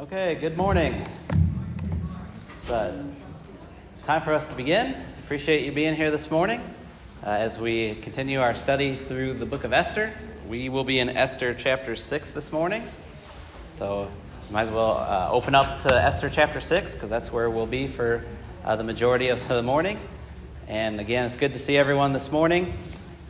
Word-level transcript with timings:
Okay, 0.00 0.36
good 0.36 0.56
morning. 0.56 1.04
But 2.68 2.94
time 4.04 4.22
for 4.22 4.32
us 4.32 4.48
to 4.48 4.54
begin. 4.54 4.94
Appreciate 5.24 5.64
you 5.64 5.72
being 5.72 5.96
here 5.96 6.12
this 6.12 6.30
morning. 6.30 6.60
Uh, 7.26 7.30
as 7.30 7.58
we 7.58 7.96
continue 7.96 8.38
our 8.38 8.54
study 8.54 8.94
through 8.94 9.34
the 9.34 9.44
book 9.44 9.64
of 9.64 9.72
Esther, 9.72 10.12
we 10.46 10.68
will 10.68 10.84
be 10.84 11.00
in 11.00 11.08
Esther 11.08 11.52
chapter 11.52 11.96
6 11.96 12.30
this 12.30 12.52
morning. 12.52 12.84
So, 13.72 14.08
might 14.52 14.62
as 14.62 14.70
well 14.70 14.98
uh, 14.98 15.30
open 15.32 15.56
up 15.56 15.82
to 15.82 15.92
Esther 15.92 16.30
chapter 16.30 16.60
6 16.60 16.94
because 16.94 17.10
that's 17.10 17.32
where 17.32 17.50
we'll 17.50 17.66
be 17.66 17.88
for 17.88 18.24
uh, 18.64 18.76
the 18.76 18.84
majority 18.84 19.30
of 19.30 19.48
the 19.48 19.64
morning. 19.64 19.98
And 20.68 21.00
again, 21.00 21.24
it's 21.24 21.34
good 21.34 21.54
to 21.54 21.58
see 21.58 21.76
everyone 21.76 22.12
this 22.12 22.30
morning. 22.30 22.72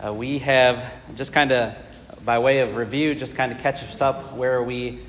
Uh, 0.05 0.13
we 0.13 0.37
have 0.37 0.85
just 1.15 1.33
kind 1.33 1.51
of, 1.51 1.75
by 2.23 2.37
way 2.37 2.59
of 2.59 2.75
review, 2.75 3.15
just 3.15 3.35
kind 3.35 3.51
of 3.51 3.57
catch 3.57 3.81
us 3.81 4.01
up 4.01 4.33
where 4.33 4.61
we 4.61 4.99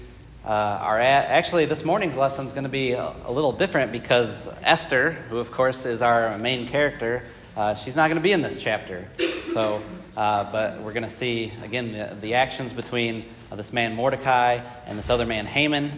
uh. 0.51 1.01
Actually, 1.31 1.67
this 1.67 1.85
morning's 1.85 2.17
lesson 2.17 2.45
is 2.45 2.53
going 2.53 2.65
to 2.65 2.71
be 2.71 2.93
a, 2.93 3.15
a, 3.25 3.33
little 3.33 3.53
different 3.53 3.93
because 3.93 4.49
Esther, 4.63 5.13
who 5.13 5.39
of 5.39 5.53
course 5.53 5.87
is 5.87 6.03
our 6.03 6.37
main 6.39 6.67
character, 6.67 7.23
uh, 7.57 7.75
she's 7.75 7.95
not 7.95 8.09
going 8.09 8.17
to 8.17 8.23
be 8.23 8.33
in 8.33 8.43
this 8.43 8.61
chapter. 8.61 9.09
So, 9.47 9.81
uh, 10.17 10.51
but 10.51 10.81
we're 10.81 10.93
going 10.93 11.05
to 11.05 11.09
see 11.09 11.53
again 11.63 11.93
the, 11.93 12.17
the 12.21 12.35
actions 12.35 12.73
between 12.73 13.25
uh, 13.53 13.57
this 13.57 13.73
man 13.73 13.95
Mordecai 13.95 14.59
and 14.87 14.99
this 14.99 15.09
other 15.09 15.25
man 15.25 15.47
Haman. 15.47 15.93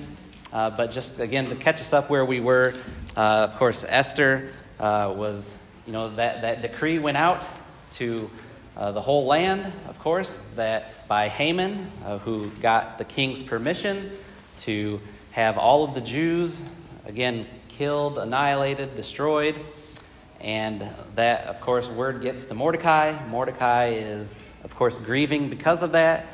Uh, 0.52 0.68
but 0.68 0.90
just 0.90 1.18
again 1.18 1.48
to 1.48 1.56
catch 1.56 1.80
us 1.80 1.94
up 1.94 2.10
where 2.10 2.24
we 2.24 2.40
were, 2.40 2.74
uh, 3.16 3.48
of 3.50 3.56
course, 3.56 3.86
Esther 3.88 4.50
was, 4.78 5.56
you 5.86 5.94
know, 5.94 6.14
that, 6.16 6.42
that 6.42 6.60
decree 6.60 6.98
went 6.98 7.16
out 7.16 7.48
to 7.92 8.30
the 8.76 9.00
whole 9.00 9.24
land, 9.24 9.64
of 9.88 9.98
course, 9.98 10.36
that 10.56 11.08
by 11.08 11.28
Haman, 11.28 11.90
who 12.24 12.50
got 12.60 12.98
the 12.98 13.04
king's 13.04 13.42
permission 13.42 14.10
to 14.62 15.00
have 15.32 15.58
all 15.58 15.84
of 15.84 15.94
the 15.94 16.00
Jews, 16.00 16.62
again, 17.06 17.46
killed, 17.68 18.18
annihilated, 18.18 18.94
destroyed. 18.94 19.60
And 20.40 20.86
that, 21.14 21.46
of 21.46 21.60
course, 21.60 21.88
word 21.88 22.20
gets 22.20 22.46
to 22.46 22.54
Mordecai. 22.54 23.16
Mordecai 23.28 23.86
is, 23.88 24.34
of 24.64 24.74
course, 24.74 24.98
grieving 24.98 25.48
because 25.48 25.82
of 25.82 25.92
that. 25.92 26.26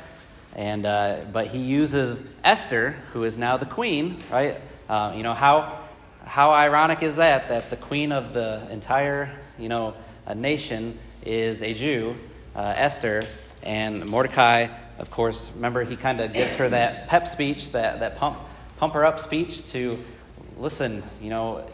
And, 0.55 0.85
uh, 0.85 1.25
but 1.31 1.47
he 1.47 1.59
uses 1.59 2.21
Esther, 2.43 2.91
who 3.13 3.23
is 3.23 3.37
now 3.37 3.57
the 3.57 3.65
queen, 3.65 4.17
right? 4.31 4.59
Uh, 4.89 5.13
you 5.15 5.23
know, 5.23 5.33
how, 5.33 5.79
how 6.25 6.51
ironic 6.51 7.03
is 7.03 7.17
that, 7.17 7.49
that 7.49 7.69
the 7.69 7.77
queen 7.77 8.11
of 8.11 8.33
the 8.33 8.67
entire, 8.71 9.29
you 9.57 9.69
know, 9.69 9.93
nation 10.35 10.97
is 11.23 11.61
a 11.61 11.73
Jew, 11.73 12.15
uh, 12.55 12.73
Esther, 12.75 13.23
and 13.63 14.05
Mordecai, 14.05 14.67
of 14.99 15.09
course, 15.09 15.51
remember 15.55 15.83
he 15.83 15.95
kind 15.95 16.19
of 16.19 16.33
gives 16.33 16.57
her 16.57 16.69
that 16.69 17.07
pep 17.07 17.27
speech, 17.27 17.71
that, 17.71 18.01
that 18.01 18.17
pump, 18.17 18.37
pump 18.77 18.93
her 18.93 19.05
up 19.05 19.19
speech 19.19 19.65
to 19.71 19.97
listen, 20.57 21.01
you 21.21 21.29
know, 21.29 21.65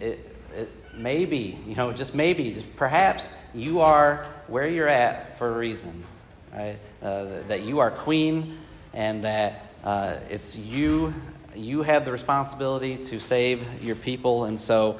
it, 0.00 0.36
it, 0.54 0.70
maybe, 0.94 1.58
you 1.66 1.76
know, 1.76 1.92
just 1.92 2.14
maybe, 2.14 2.64
perhaps 2.76 3.32
you 3.54 3.80
are 3.80 4.26
where 4.48 4.66
you're 4.66 4.88
at 4.88 5.38
for 5.38 5.54
a 5.54 5.58
reason, 5.58 6.04
right? 6.52 6.76
Uh, 7.00 7.26
that 7.48 7.62
you 7.62 7.78
are 7.78 7.90
queen 7.90 8.58
and 8.92 9.22
that 9.24 9.66
uh, 9.84 10.16
it's 10.28 10.56
you, 10.56 11.14
you 11.54 11.82
have 11.82 12.04
the 12.04 12.12
responsibility 12.12 12.96
to 12.96 13.20
save 13.20 13.82
your 13.82 13.96
people. 13.96 14.44
And 14.44 14.60
so 14.60 14.98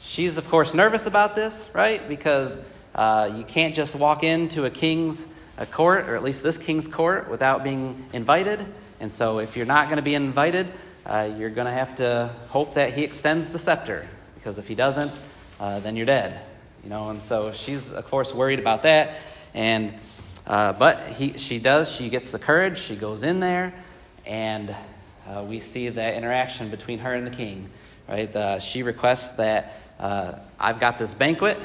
she's, 0.00 0.36
of 0.36 0.48
course, 0.48 0.74
nervous 0.74 1.06
about 1.06 1.36
this, 1.36 1.70
right? 1.74 2.06
Because 2.08 2.58
uh, 2.94 3.30
you 3.36 3.44
can't 3.44 3.74
just 3.74 3.94
walk 3.94 4.24
into 4.24 4.64
a 4.64 4.70
king's 4.70 5.26
a 5.56 5.66
court, 5.66 6.08
or 6.08 6.16
at 6.16 6.22
least 6.22 6.42
this 6.42 6.58
king's 6.58 6.88
court, 6.88 7.28
without 7.28 7.64
being 7.64 8.06
invited. 8.12 8.64
And 9.00 9.12
so, 9.12 9.38
if 9.38 9.56
you're 9.56 9.66
not 9.66 9.86
going 9.86 9.96
to 9.96 10.02
be 10.02 10.14
invited, 10.14 10.72
uh, 11.06 11.30
you're 11.36 11.50
going 11.50 11.66
to 11.66 11.72
have 11.72 11.96
to 11.96 12.30
hope 12.48 12.74
that 12.74 12.94
he 12.94 13.04
extends 13.04 13.50
the 13.50 13.58
scepter, 13.58 14.08
because 14.34 14.58
if 14.58 14.68
he 14.68 14.74
doesn't, 14.74 15.12
uh, 15.60 15.80
then 15.80 15.96
you're 15.96 16.06
dead. 16.06 16.40
You 16.82 16.90
know, 16.90 17.10
and 17.10 17.20
so 17.20 17.52
she's 17.52 17.92
of 17.92 18.06
course 18.06 18.34
worried 18.34 18.58
about 18.58 18.82
that. 18.82 19.16
And 19.54 19.94
uh, 20.46 20.72
but 20.74 21.00
he, 21.08 21.38
she 21.38 21.58
does. 21.58 21.90
She 21.90 22.10
gets 22.10 22.30
the 22.30 22.38
courage. 22.38 22.78
She 22.78 22.96
goes 22.96 23.22
in 23.22 23.40
there, 23.40 23.72
and 24.26 24.74
uh, 25.26 25.44
we 25.48 25.60
see 25.60 25.88
that 25.88 26.14
interaction 26.14 26.68
between 26.68 26.98
her 26.98 27.14
and 27.14 27.26
the 27.26 27.30
king. 27.30 27.70
Right? 28.08 28.34
Uh, 28.34 28.58
she 28.58 28.82
requests 28.82 29.36
that 29.36 29.72
I've 30.60 30.80
got 30.80 30.98
this 30.98 31.14
banquet 31.14 31.56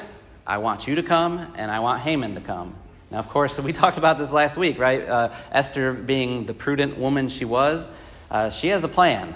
I 0.50 0.58
want 0.58 0.88
you 0.88 0.96
to 0.96 1.04
come, 1.04 1.38
and 1.56 1.70
I 1.70 1.78
want 1.78 2.00
Haman 2.00 2.34
to 2.34 2.40
come. 2.40 2.74
Now, 3.10 3.18
of 3.18 3.28
course, 3.28 3.58
we 3.60 3.72
talked 3.82 3.98
about 3.98 4.18
this 4.18 4.32
last 4.32 4.56
week, 4.56 4.78
right? 4.78 5.06
Uh, 5.06 5.32
Esther, 5.50 5.92
being 5.92 6.44
the 6.44 6.54
prudent 6.54 6.96
woman 6.96 7.28
she 7.28 7.44
was, 7.44 7.88
uh, 8.30 8.50
she 8.50 8.68
has 8.68 8.84
a 8.84 8.88
plan. 8.88 9.34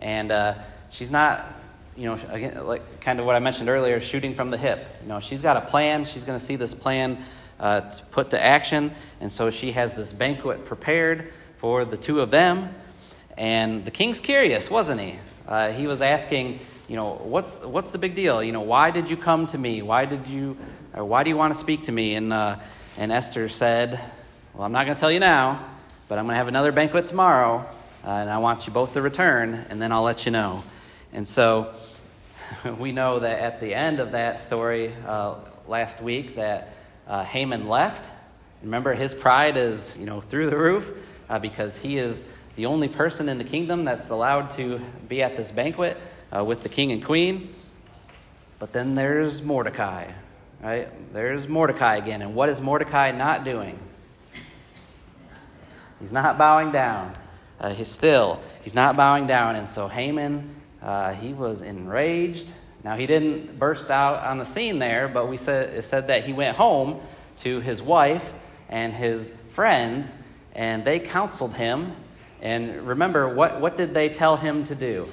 And 0.00 0.32
uh, 0.32 0.54
she's 0.90 1.10
not, 1.10 1.46
you 1.96 2.06
know, 2.06 2.18
again, 2.30 2.66
like 2.66 3.00
kind 3.00 3.20
of 3.20 3.26
what 3.26 3.36
I 3.36 3.38
mentioned 3.38 3.68
earlier, 3.68 4.00
shooting 4.00 4.34
from 4.34 4.50
the 4.50 4.56
hip. 4.56 4.88
You 5.02 5.08
know, 5.08 5.20
she's 5.20 5.42
got 5.42 5.56
a 5.56 5.60
plan. 5.60 6.04
She's 6.04 6.24
going 6.24 6.38
to 6.38 6.44
see 6.44 6.56
this 6.56 6.74
plan 6.74 7.18
uh, 7.60 7.82
to 7.82 8.04
put 8.06 8.30
to 8.30 8.42
action. 8.42 8.92
And 9.20 9.30
so 9.30 9.50
she 9.50 9.72
has 9.72 9.94
this 9.94 10.12
banquet 10.12 10.64
prepared 10.64 11.32
for 11.56 11.84
the 11.84 11.96
two 11.96 12.20
of 12.20 12.30
them. 12.30 12.74
And 13.36 13.84
the 13.84 13.90
king's 13.90 14.20
curious, 14.20 14.70
wasn't 14.70 15.00
he? 15.02 15.14
Uh, 15.46 15.70
he 15.72 15.86
was 15.86 16.00
asking, 16.00 16.58
you 16.88 16.96
know, 16.96 17.14
what's, 17.14 17.60
what's 17.60 17.90
the 17.90 17.98
big 17.98 18.14
deal? 18.14 18.42
You 18.42 18.52
know, 18.52 18.62
why 18.62 18.90
did 18.90 19.10
you 19.10 19.18
come 19.18 19.46
to 19.46 19.58
me? 19.58 19.82
Why 19.82 20.06
did 20.06 20.26
you, 20.26 20.56
why 20.94 21.22
do 21.22 21.28
you 21.30 21.36
want 21.36 21.52
to 21.52 21.60
speak 21.60 21.84
to 21.84 21.92
me? 21.92 22.14
And, 22.14 22.32
uh, 22.32 22.56
and 22.98 23.12
Esther 23.12 23.48
said, 23.48 24.00
well, 24.54 24.64
I'm 24.64 24.72
not 24.72 24.84
going 24.86 24.94
to 24.94 25.00
tell 25.00 25.12
you 25.12 25.20
now, 25.20 25.64
but 26.08 26.18
I'm 26.18 26.24
going 26.24 26.32
to 26.34 26.38
have 26.38 26.48
another 26.48 26.72
banquet 26.72 27.06
tomorrow, 27.06 27.58
uh, 28.04 28.08
and 28.08 28.30
I 28.30 28.38
want 28.38 28.66
you 28.66 28.72
both 28.72 28.94
to 28.94 29.02
return, 29.02 29.54
and 29.68 29.82
then 29.82 29.92
I'll 29.92 30.02
let 30.02 30.24
you 30.24 30.32
know. 30.32 30.64
And 31.12 31.28
so 31.28 31.74
we 32.78 32.92
know 32.92 33.18
that 33.18 33.40
at 33.40 33.60
the 33.60 33.74
end 33.74 34.00
of 34.00 34.12
that 34.12 34.40
story 34.40 34.92
uh, 35.06 35.34
last 35.68 36.00
week 36.00 36.36
that 36.36 36.74
uh, 37.06 37.22
Haman 37.22 37.68
left. 37.68 38.10
Remember, 38.62 38.94
his 38.94 39.14
pride 39.14 39.56
is, 39.56 39.96
you 39.98 40.06
know, 40.06 40.20
through 40.20 40.48
the 40.48 40.58
roof 40.58 40.92
uh, 41.28 41.38
because 41.38 41.76
he 41.76 41.98
is 41.98 42.22
the 42.56 42.66
only 42.66 42.88
person 42.88 43.28
in 43.28 43.38
the 43.38 43.44
kingdom 43.44 43.84
that's 43.84 44.08
allowed 44.10 44.50
to 44.52 44.80
be 45.08 45.22
at 45.22 45.36
this 45.36 45.52
banquet 45.52 45.98
uh, 46.34 46.42
with 46.42 46.62
the 46.62 46.68
king 46.68 46.92
and 46.92 47.04
queen. 47.04 47.54
But 48.58 48.72
then 48.72 48.94
there's 48.94 49.42
Mordecai, 49.42 50.12
right? 50.62 51.12
There's 51.12 51.48
Mordecai 51.48 51.96
again. 51.96 52.22
And 52.22 52.34
what 52.34 52.48
is 52.48 52.60
Mordecai 52.60 53.10
not 53.12 53.44
doing? 53.44 53.78
He's 56.00 56.12
not 56.12 56.38
bowing 56.38 56.72
down. 56.72 57.14
Uh, 57.58 57.70
he's 57.70 57.88
still, 57.88 58.40
he's 58.62 58.74
not 58.74 58.96
bowing 58.96 59.26
down. 59.26 59.56
And 59.56 59.68
so 59.68 59.88
Haman, 59.88 60.54
uh, 60.82 61.12
he 61.14 61.32
was 61.32 61.62
enraged. 61.62 62.50
Now, 62.84 62.96
he 62.96 63.06
didn't 63.06 63.58
burst 63.58 63.90
out 63.90 64.22
on 64.22 64.38
the 64.38 64.44
scene 64.44 64.78
there, 64.78 65.08
but 65.08 65.28
we 65.28 65.36
said, 65.36 65.74
it 65.74 65.82
said 65.82 66.06
that 66.08 66.24
he 66.24 66.32
went 66.32 66.56
home 66.56 67.00
to 67.38 67.60
his 67.60 67.82
wife 67.82 68.34
and 68.68 68.92
his 68.92 69.30
friends, 69.48 70.14
and 70.54 70.84
they 70.84 70.98
counseled 70.98 71.54
him. 71.54 71.96
And 72.40 72.86
remember, 72.86 73.28
what, 73.28 73.60
what 73.60 73.76
did 73.76 73.94
they 73.94 74.08
tell 74.08 74.36
him 74.36 74.64
to 74.64 74.74
do? 74.74 75.08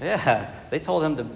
Yeah, 0.00 0.50
they 0.70 0.78
told 0.78 1.04
him 1.04 1.16
to 1.16 1.26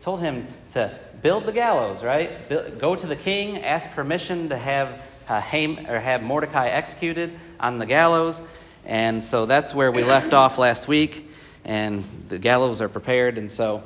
told 0.00 0.20
him 0.20 0.46
to 0.72 0.94
build 1.22 1.46
the 1.46 1.52
gallows, 1.52 2.04
right? 2.04 2.30
Go 2.78 2.94
to 2.94 3.06
the 3.06 3.16
king, 3.16 3.62
ask 3.64 3.90
permission 3.92 4.50
to 4.50 4.56
have 4.56 5.02
uh, 5.26 5.40
Ham, 5.40 5.86
or 5.88 5.98
have 5.98 6.22
Mordecai 6.22 6.68
executed 6.68 7.32
on 7.58 7.78
the 7.78 7.86
gallows, 7.86 8.42
and 8.84 9.24
so 9.24 9.46
that's 9.46 9.74
where 9.74 9.90
we 9.90 10.04
left 10.04 10.32
off 10.34 10.58
last 10.58 10.86
week. 10.86 11.30
And 11.64 12.04
the 12.28 12.38
gallows 12.38 12.82
are 12.82 12.90
prepared, 12.90 13.38
and 13.38 13.50
so 13.50 13.82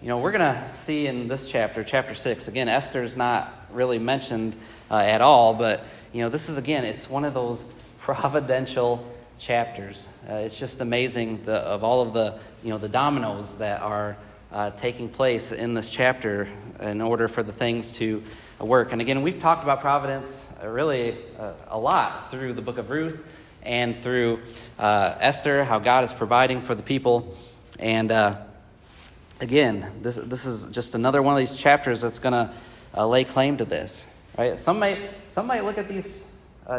you 0.00 0.08
know 0.08 0.18
we're 0.18 0.32
going 0.32 0.54
to 0.54 0.74
see 0.74 1.06
in 1.06 1.28
this 1.28 1.50
chapter, 1.50 1.84
chapter 1.84 2.14
six. 2.14 2.48
Again, 2.48 2.68
Esther's 2.68 3.16
not 3.16 3.52
really 3.72 3.98
mentioned 3.98 4.56
uh, 4.90 4.96
at 4.96 5.20
all, 5.20 5.52
but 5.52 5.84
you 6.12 6.22
know 6.22 6.30
this 6.30 6.48
is 6.48 6.56
again, 6.56 6.84
it's 6.84 7.10
one 7.10 7.24
of 7.24 7.34
those 7.34 7.62
providential 7.98 9.04
chapters. 9.38 10.08
Uh, 10.28 10.34
it's 10.34 10.58
just 10.58 10.80
amazing 10.80 11.44
the, 11.44 11.58
of 11.60 11.84
all 11.84 12.02
of 12.02 12.12
the 12.12 12.38
you 12.62 12.70
know, 12.70 12.78
the 12.78 12.88
dominoes 12.88 13.56
that 13.56 13.80
are 13.80 14.16
uh, 14.52 14.70
taking 14.70 15.08
place 15.08 15.52
in 15.52 15.74
this 15.74 15.90
chapter 15.90 16.48
in 16.80 17.00
order 17.00 17.28
for 17.28 17.42
the 17.42 17.52
things 17.52 17.94
to 17.94 18.22
work. 18.58 18.92
And 18.92 19.00
again, 19.00 19.22
we've 19.22 19.40
talked 19.40 19.62
about 19.62 19.80
providence 19.80 20.52
uh, 20.62 20.68
really 20.68 21.16
uh, 21.38 21.52
a 21.68 21.78
lot 21.78 22.30
through 22.30 22.54
the 22.54 22.62
book 22.62 22.78
of 22.78 22.90
Ruth 22.90 23.22
and 23.62 24.02
through 24.02 24.40
uh, 24.78 25.14
Esther, 25.20 25.64
how 25.64 25.78
God 25.78 26.04
is 26.04 26.12
providing 26.12 26.60
for 26.60 26.74
the 26.74 26.82
people. 26.82 27.36
And 27.78 28.10
uh, 28.10 28.38
again, 29.40 29.90
this, 30.02 30.16
this 30.16 30.46
is 30.46 30.64
just 30.66 30.94
another 30.94 31.22
one 31.22 31.34
of 31.34 31.38
these 31.38 31.54
chapters 31.54 32.00
that's 32.00 32.18
going 32.18 32.32
to 32.32 33.06
lay 33.06 33.24
claim 33.24 33.58
to 33.58 33.64
this. 33.64 34.06
Right? 34.36 34.58
Some 34.58 34.78
might, 34.78 34.98
some 35.28 35.46
might 35.46 35.64
look 35.64 35.78
at 35.78 35.88
these 35.88 36.24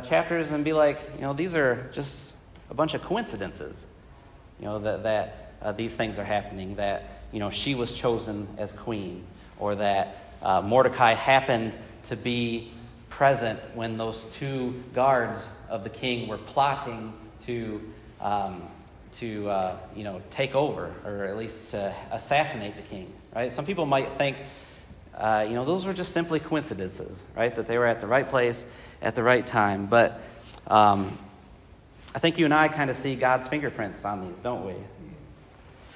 chapters 0.04 0.52
and 0.52 0.66
be 0.66 0.74
like, 0.74 1.00
you 1.16 1.22
know, 1.22 1.34
these 1.34 1.56
are 1.56 1.90
just 1.94 2.39
a 2.70 2.74
bunch 2.74 2.94
of 2.94 3.04
coincidences. 3.04 3.88
You 4.60 4.66
know, 4.66 4.80
that, 4.80 5.04
that 5.04 5.54
uh, 5.62 5.72
these 5.72 5.96
things 5.96 6.20
are 6.20 6.24
happening, 6.24 6.76
that 6.76 7.04
you 7.32 7.40
know 7.40 7.50
she 7.50 7.76
was 7.76 7.94
chosen 7.94 8.48
as 8.58 8.74
queen, 8.74 9.24
or 9.58 9.76
that 9.76 10.18
uh, 10.42 10.62
Mordecai 10.62 11.14
happened 11.14 11.76
to 12.04 12.16
be 12.16 12.72
present 13.10 13.60
when 13.76 13.98
those 13.98 14.24
two 14.36 14.82
guards 14.94 15.50
of 15.70 15.84
the 15.84 15.90
king 15.90 16.28
were 16.28 16.38
plotting 16.38 17.14
to, 17.42 17.82
um, 18.22 18.64
to 19.12 19.50
uh, 19.50 19.78
you 19.96 20.04
know, 20.04 20.22
take 20.30 20.56
over, 20.56 20.94
or 21.06 21.26
at 21.26 21.36
least 21.36 21.72
to 21.72 21.94
assassinate 22.12 22.78
the 22.78 22.82
king, 22.82 23.12
right? 23.36 23.52
Some 23.52 23.66
people 23.66 23.86
might 23.86 24.14
think, 24.14 24.38
uh, 25.18 25.46
you 25.48 25.56
know, 25.56 25.66
those 25.66 25.86
were 25.86 25.94
just 25.94 26.14
simply 26.14 26.40
coincidences, 26.40 27.24
right? 27.36 27.54
That 27.54 27.68
they 27.68 27.78
were 27.78 27.86
at 27.86 28.00
the 28.00 28.08
right 28.08 28.28
place 28.28 28.66
at 29.02 29.16
the 29.16 29.24
right 29.24 29.46
time. 29.46 29.88
But 29.88 30.22
um, 30.68 31.18
I 32.20 32.22
think 32.22 32.38
you 32.38 32.44
and 32.44 32.54
I 32.54 32.68
kind 32.68 32.90
of 32.90 32.98
see 32.98 33.16
God's 33.16 33.48
fingerprints 33.48 34.04
on 34.04 34.28
these, 34.28 34.42
don't 34.42 34.66
we? 34.66 34.74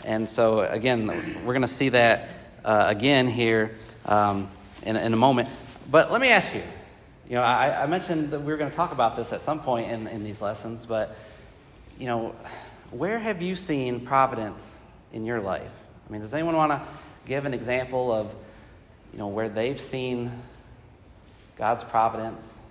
And 0.06 0.30
so, 0.30 0.62
again, 0.62 1.06
we're 1.44 1.52
going 1.52 1.64
to 1.64 1.68
see 1.68 1.90
that 1.90 2.30
uh, 2.64 2.86
again 2.88 3.28
here 3.28 3.76
um, 4.06 4.50
in, 4.84 4.96
in 4.96 5.12
a 5.12 5.18
moment. 5.18 5.50
But 5.92 6.14
let 6.14 6.22
me 6.22 6.30
ask 6.30 6.56
you 6.56 6.64
you 7.28 7.36
know, 7.36 7.42
I, 7.42 7.84
I 7.84 7.88
mentioned 7.88 8.32
that 8.32 8.40
we 8.40 8.54
were 8.54 8.58
going 8.58 8.72
to 8.72 8.76
talk 8.76 8.94
about 8.94 9.18
this 9.18 9.34
at 9.34 9.42
some 9.42 9.60
point 9.60 9.92
in, 9.92 10.08
in 10.08 10.24
these 10.24 10.42
lessons, 10.42 10.86
but, 10.86 11.14
you 12.00 12.08
know, 12.08 12.34
where 12.92 13.20
have 13.20 13.42
you 13.42 13.58
seen 13.58 14.00
providence 14.00 14.80
in 15.12 15.26
your 15.26 15.42
life? 15.42 15.76
I 16.08 16.12
mean, 16.14 16.22
does 16.22 16.34
anyone 16.34 16.56
want 16.56 16.72
to 16.72 16.82
give 17.26 17.44
an 17.44 17.54
example 17.54 18.14
of, 18.14 18.34
you 19.12 19.20
know, 19.20 19.28
where 19.28 19.50
they've 19.50 19.82
seen 19.82 20.32
God's 21.58 21.84
providence? 21.84 22.62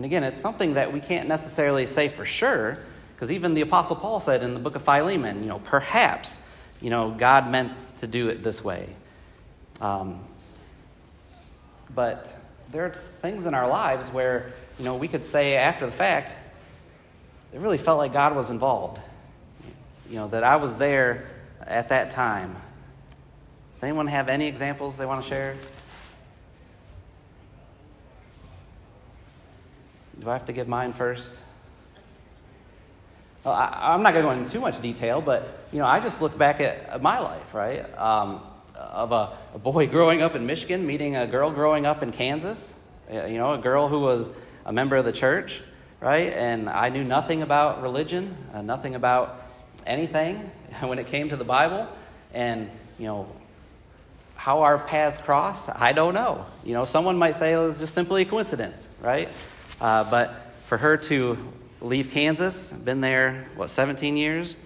And 0.00 0.06
again, 0.06 0.24
it's 0.24 0.40
something 0.40 0.72
that 0.74 0.94
we 0.94 0.98
can't 0.98 1.28
necessarily 1.28 1.84
say 1.84 2.08
for 2.08 2.24
sure, 2.24 2.78
because 3.14 3.30
even 3.30 3.52
the 3.52 3.60
Apostle 3.60 3.96
Paul 3.96 4.18
said 4.18 4.42
in 4.42 4.54
the 4.54 4.58
book 4.58 4.74
of 4.74 4.80
Philemon, 4.80 5.42
you 5.42 5.48
know, 5.50 5.58
perhaps, 5.58 6.40
you 6.80 6.88
know, 6.88 7.10
God 7.10 7.50
meant 7.50 7.72
to 7.98 8.06
do 8.06 8.30
it 8.30 8.42
this 8.42 8.64
way. 8.64 8.88
Um, 9.78 10.20
but 11.94 12.34
there 12.72 12.86
are 12.86 12.88
things 12.88 13.44
in 13.44 13.52
our 13.52 13.68
lives 13.68 14.10
where, 14.10 14.54
you 14.78 14.86
know, 14.86 14.96
we 14.96 15.06
could 15.06 15.22
say 15.22 15.56
after 15.56 15.84
the 15.84 15.92
fact, 15.92 16.34
it 17.52 17.60
really 17.60 17.76
felt 17.76 17.98
like 17.98 18.14
God 18.14 18.34
was 18.34 18.48
involved. 18.48 19.02
You 20.08 20.16
know, 20.16 20.28
that 20.28 20.44
I 20.44 20.56
was 20.56 20.78
there 20.78 21.26
at 21.60 21.90
that 21.90 22.10
time. 22.10 22.56
Does 23.74 23.82
anyone 23.82 24.06
have 24.06 24.30
any 24.30 24.46
examples 24.46 24.96
they 24.96 25.04
want 25.04 25.22
to 25.22 25.28
share? 25.28 25.56
Do 30.20 30.28
I 30.28 30.34
have 30.34 30.44
to 30.46 30.52
give 30.52 30.68
mine 30.68 30.92
first? 30.92 31.40
Well, 33.44 33.54
I, 33.54 33.94
am 33.94 34.02
not 34.02 34.12
going 34.12 34.24
to 34.24 34.30
go 34.30 34.38
into 34.38 34.52
too 34.52 34.60
much 34.60 34.82
detail, 34.82 35.22
but 35.22 35.66
you 35.72 35.78
know, 35.78 35.86
I 35.86 35.98
just 36.00 36.20
look 36.20 36.36
back 36.36 36.60
at 36.60 37.00
my 37.00 37.20
life, 37.20 37.54
right? 37.54 37.98
Um, 37.98 38.42
of 38.74 39.12
a, 39.12 39.30
a, 39.54 39.58
boy 39.58 39.86
growing 39.96 40.20
up 40.20 40.34
in 40.34 40.44
Michigan 40.44 40.86
meeting 40.86 41.16
a 41.16 41.26
girl 41.26 41.50
growing 41.50 41.86
up 41.86 42.02
in 42.02 42.12
Kansas. 42.12 42.78
You 43.10 43.38
know, 43.38 43.54
a 43.54 43.58
girl 43.58 43.88
who 43.88 44.00
was 44.00 44.30
a 44.66 44.72
member 44.72 44.96
of 44.96 45.04
the 45.06 45.12
church, 45.12 45.62
right? 46.00 46.32
And 46.32 46.68
I 46.68 46.90
knew 46.90 47.02
nothing 47.02 47.42
about 47.42 47.82
religion, 47.82 48.36
uh, 48.52 48.62
nothing 48.62 48.94
about 48.94 49.42
anything 49.86 50.50
when 50.80 50.98
it 50.98 51.06
came 51.06 51.30
to 51.30 51.36
the 51.36 51.44
Bible. 51.44 51.88
And, 52.34 52.70
you 52.98 53.06
know, 53.06 53.26
how 54.36 54.60
our 54.60 54.78
paths 54.78 55.18
cross, 55.18 55.68
I 55.68 55.92
don't 55.92 56.14
know. 56.14 56.46
You 56.64 56.74
know, 56.74 56.84
someone 56.84 57.18
might 57.18 57.34
say 57.34 57.54
it 57.54 57.58
was 57.58 57.78
just 57.78 57.94
simply 57.94 58.22
a 58.22 58.24
coincidence, 58.24 58.88
right? 59.00 59.28
Uh, 59.80 60.04
but 60.10 60.34
for 60.64 60.78
her 60.78 60.96
to 60.96 61.36
leave 61.80 62.10
Kansas, 62.10 62.72
been 62.72 63.00
there, 63.00 63.48
what, 63.56 63.70
17 63.70 64.16
years? 64.16 64.56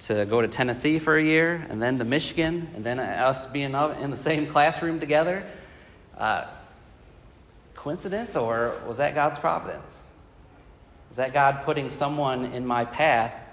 to 0.00 0.24
go 0.24 0.40
to 0.40 0.48
Tennessee 0.48 0.98
for 0.98 1.16
a 1.16 1.22
year, 1.22 1.64
and 1.68 1.80
then 1.80 1.98
to 1.98 2.04
Michigan, 2.04 2.68
and 2.74 2.84
then 2.84 2.98
us 2.98 3.46
being 3.46 3.74
in 3.74 4.10
the 4.10 4.16
same 4.16 4.46
classroom 4.46 4.98
together. 4.98 5.44
Uh, 6.16 6.46
coincidence, 7.74 8.36
or 8.36 8.74
was 8.86 8.96
that 8.96 9.14
God's 9.14 9.38
providence? 9.38 9.98
Is 11.10 11.16
that 11.16 11.32
God 11.32 11.62
putting 11.64 11.90
someone 11.90 12.46
in 12.46 12.66
my 12.66 12.84
path 12.84 13.46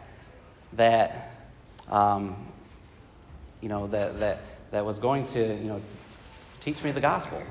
that, 0.74 1.34
um, 1.90 2.48
you 3.62 3.70
know, 3.70 3.88
that, 3.88 4.20
that, 4.20 4.40
that 4.72 4.86
was 4.86 5.00
going 5.00 5.26
to, 5.28 5.40
you 5.40 5.68
know, 5.68 5.82
teach 6.62 6.84
me 6.84 6.92
the 6.92 7.02
gospel? 7.02 7.42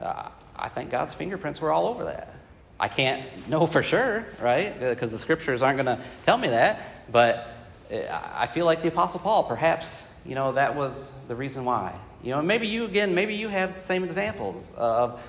Uh, 0.00 0.28
I 0.62 0.68
think 0.68 0.90
God's 0.90 1.12
fingerprints 1.12 1.60
were 1.60 1.72
all 1.72 1.88
over 1.88 2.04
that. 2.04 2.32
I 2.78 2.86
can't 2.86 3.24
know 3.48 3.66
for 3.66 3.82
sure, 3.82 4.24
right? 4.40 4.78
Because 4.78 5.10
the 5.10 5.18
scriptures 5.18 5.60
aren't 5.60 5.76
going 5.76 5.98
to 5.98 6.02
tell 6.24 6.38
me 6.38 6.48
that. 6.48 6.80
But 7.10 7.48
eh, 7.90 8.06
I 8.34 8.46
feel 8.46 8.64
like 8.64 8.80
the 8.80 8.88
Apostle 8.88 9.18
Paul, 9.18 9.42
perhaps, 9.42 10.08
you 10.24 10.36
know, 10.36 10.52
that 10.52 10.76
was 10.76 11.10
the 11.26 11.34
reason 11.34 11.64
why. 11.64 11.92
You 12.22 12.30
know, 12.30 12.42
maybe 12.42 12.68
you, 12.68 12.84
again, 12.84 13.12
maybe 13.12 13.34
you 13.34 13.48
have 13.48 13.74
the 13.74 13.80
same 13.80 14.04
examples 14.04 14.72
of, 14.76 15.20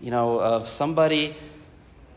you 0.00 0.10
know, 0.10 0.40
of 0.40 0.66
somebody, 0.66 1.36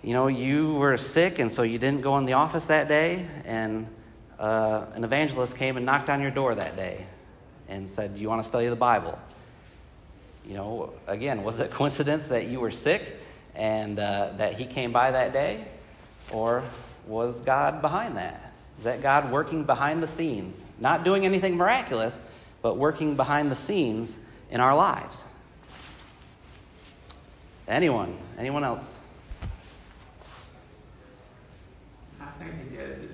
you 0.01 0.13
know, 0.13 0.27
you 0.27 0.75
were 0.75 0.95
sick 0.95 1.39
and 1.39 1.51
so 1.51 1.63
you 1.63 1.77
didn't 1.79 2.01
go 2.01 2.17
in 2.17 2.25
the 2.25 2.33
office 2.33 2.67
that 2.67 2.87
day, 2.87 3.27
and 3.43 3.87
uh, 4.39 4.85
an 4.93 5.03
evangelist 5.03 5.57
came 5.57 5.75
and 5.75 5.85
knocked 5.85 6.09
on 6.09 6.21
your 6.21 6.31
door 6.31 6.55
that 6.55 6.77
day 6.77 7.05
and 7.67 7.89
said, 7.89 8.15
Do 8.15 8.21
you 8.21 8.29
want 8.29 8.39
to 8.39 8.47
study 8.47 8.67
the 8.67 8.75
Bible? 8.77 9.19
You 10.45 10.55
know, 10.55 10.93
again, 11.07 11.43
was 11.43 11.59
it 11.59 11.71
coincidence 11.71 12.27
that 12.27 12.47
you 12.47 12.59
were 12.59 12.71
sick? 12.71 13.15
and 13.55 13.99
uh, 13.99 14.29
that 14.37 14.53
he 14.53 14.65
came 14.65 14.91
by 14.91 15.11
that 15.11 15.33
day? 15.33 15.65
Or 16.31 16.63
was 17.05 17.41
God 17.41 17.81
behind 17.81 18.17
that? 18.17 18.53
Is 18.77 18.85
that 18.85 19.01
God 19.01 19.31
working 19.31 19.63
behind 19.63 20.01
the 20.01 20.07
scenes? 20.07 20.65
Not 20.79 21.03
doing 21.03 21.25
anything 21.25 21.55
miraculous, 21.55 22.19
but 22.61 22.77
working 22.77 23.15
behind 23.15 23.51
the 23.51 23.55
scenes 23.55 24.17
in 24.49 24.59
our 24.59 24.75
lives? 24.75 25.25
Anyone? 27.67 28.17
Anyone 28.37 28.63
else? 28.63 28.99
I 32.19 32.25
think 32.43 32.53
he 32.69 32.75
does 32.75 32.99
it 32.99 33.11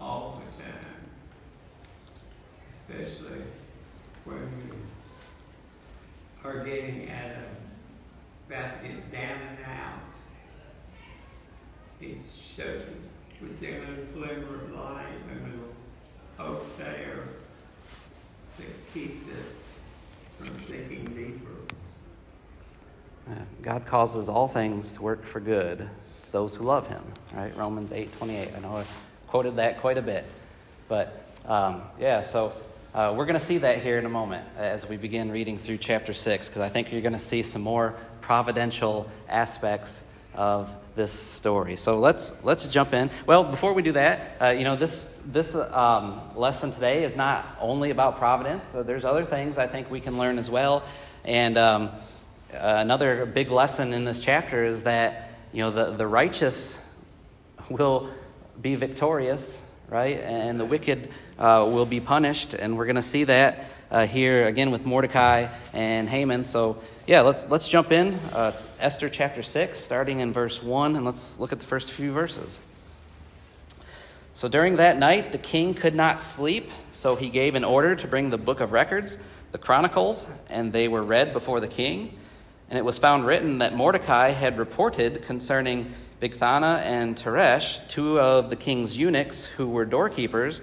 all 0.00 0.40
the 0.44 0.62
time, 0.62 0.74
especially 2.70 3.42
when 4.24 4.38
we 4.38 4.69
are 6.44 6.64
getting 6.64 7.08
at 7.10 7.36
a 7.36 8.52
about 8.52 8.82
to 8.82 8.88
get 8.88 9.12
down 9.12 9.38
and 9.48 9.58
out. 9.66 10.12
He 12.00 12.14
shows 12.14 12.82
see 13.48 13.74
a 13.74 13.80
little 13.80 14.04
glimmer 14.14 14.64
of 14.64 14.72
light, 14.74 15.06
a 15.30 15.34
little 15.34 15.74
hope 16.36 16.78
there 16.78 17.28
that 18.58 18.92
keeps 18.92 19.22
us 19.22 20.38
from 20.38 20.54
sinking 20.62 21.04
deeper. 21.04 21.50
God 23.62 23.86
causes 23.86 24.28
all 24.28 24.48
things 24.48 24.92
to 24.92 25.02
work 25.02 25.24
for 25.24 25.40
good 25.40 25.88
to 26.22 26.32
those 26.32 26.56
who 26.56 26.64
love 26.64 26.88
Him. 26.88 27.02
Right, 27.34 27.54
Romans 27.56 27.92
eight 27.92 28.12
twenty 28.12 28.36
eight. 28.36 28.50
I 28.56 28.60
know 28.60 28.76
I've 28.76 29.04
quoted 29.26 29.56
that 29.56 29.78
quite 29.78 29.98
a 29.98 30.02
bit, 30.02 30.24
but 30.88 31.24
um, 31.46 31.82
yeah. 31.98 32.22
So 32.22 32.52
uh, 32.92 33.14
we're 33.16 33.24
going 33.24 33.38
to 33.38 33.44
see 33.44 33.58
that 33.58 33.82
here 33.82 33.98
in 33.98 34.06
a 34.06 34.08
moment 34.10 34.44
as 34.56 34.88
we 34.88 34.96
begin 34.96 35.30
reading 35.30 35.58
through 35.58 35.78
chapter 35.78 36.12
6, 36.12 36.48
because 36.48 36.60
I 36.60 36.68
think 36.68 36.90
you're 36.90 37.00
going 37.02 37.12
to 37.12 37.20
see 37.20 37.44
some 37.44 37.62
more 37.62 37.94
providential 38.20 39.08
aspects 39.28 40.04
of 40.34 40.74
this 40.96 41.12
story. 41.12 41.76
So 41.76 42.00
let's, 42.00 42.42
let's 42.44 42.66
jump 42.66 42.92
in. 42.92 43.08
Well, 43.26 43.44
before 43.44 43.74
we 43.74 43.82
do 43.82 43.92
that, 43.92 44.36
uh, 44.40 44.48
you 44.48 44.64
know, 44.64 44.74
this, 44.74 45.16
this 45.24 45.54
um, 45.54 46.20
lesson 46.34 46.72
today 46.72 47.04
is 47.04 47.14
not 47.14 47.46
only 47.60 47.90
about 47.90 48.18
providence, 48.18 48.68
so 48.68 48.82
there's 48.82 49.04
other 49.04 49.24
things 49.24 49.56
I 49.56 49.68
think 49.68 49.88
we 49.88 50.00
can 50.00 50.18
learn 50.18 50.36
as 50.36 50.50
well. 50.50 50.82
And 51.24 51.56
um, 51.58 51.90
uh, 52.52 52.56
another 52.58 53.24
big 53.24 53.52
lesson 53.52 53.92
in 53.92 54.04
this 54.04 54.18
chapter 54.18 54.64
is 54.64 54.82
that, 54.82 55.30
you 55.52 55.62
know, 55.62 55.70
the, 55.70 55.92
the 55.92 56.08
righteous 56.08 56.92
will 57.68 58.10
be 58.60 58.74
victorious, 58.74 59.64
right? 59.90 60.20
And 60.20 60.58
the 60.58 60.64
wicked 60.64 61.10
uh, 61.38 61.68
will 61.68 61.84
be 61.84 62.00
punished. 62.00 62.54
And 62.54 62.78
we're 62.78 62.86
going 62.86 62.96
to 62.96 63.02
see 63.02 63.24
that 63.24 63.64
uh, 63.90 64.06
here 64.06 64.46
again 64.46 64.70
with 64.70 64.86
Mordecai 64.86 65.48
and 65.72 66.08
Haman. 66.08 66.44
So, 66.44 66.80
yeah, 67.06 67.22
let's, 67.22 67.46
let's 67.48 67.66
jump 67.66 67.90
in. 67.90 68.14
Uh, 68.32 68.52
Esther 68.78 69.08
chapter 69.08 69.42
6, 69.42 69.78
starting 69.78 70.20
in 70.20 70.32
verse 70.32 70.62
1, 70.62 70.94
and 70.94 71.04
let's 71.04 71.38
look 71.40 71.52
at 71.52 71.58
the 71.58 71.66
first 71.66 71.90
few 71.90 72.12
verses. 72.12 72.60
So 74.32 74.48
during 74.48 74.76
that 74.76 74.96
night, 74.96 75.32
the 75.32 75.38
king 75.38 75.74
could 75.74 75.94
not 75.94 76.22
sleep, 76.22 76.70
so 76.92 77.16
he 77.16 77.28
gave 77.28 77.56
an 77.56 77.64
order 77.64 77.96
to 77.96 78.06
bring 78.06 78.30
the 78.30 78.38
book 78.38 78.60
of 78.60 78.70
records, 78.70 79.18
the 79.50 79.58
chronicles, 79.58 80.30
and 80.48 80.72
they 80.72 80.86
were 80.86 81.02
read 81.02 81.32
before 81.32 81.58
the 81.58 81.68
king. 81.68 82.16
And 82.70 82.78
it 82.78 82.84
was 82.84 82.98
found 82.98 83.26
written 83.26 83.58
that 83.58 83.74
Mordecai 83.74 84.28
had 84.28 84.56
reported 84.56 85.24
concerning 85.24 85.92
Bigthana 86.20 86.82
and 86.82 87.16
Teresh, 87.16 87.86
two 87.88 88.20
of 88.20 88.50
the 88.50 88.56
king's 88.56 88.96
eunuchs 88.96 89.46
who 89.46 89.68
were 89.68 89.86
doorkeepers, 89.86 90.60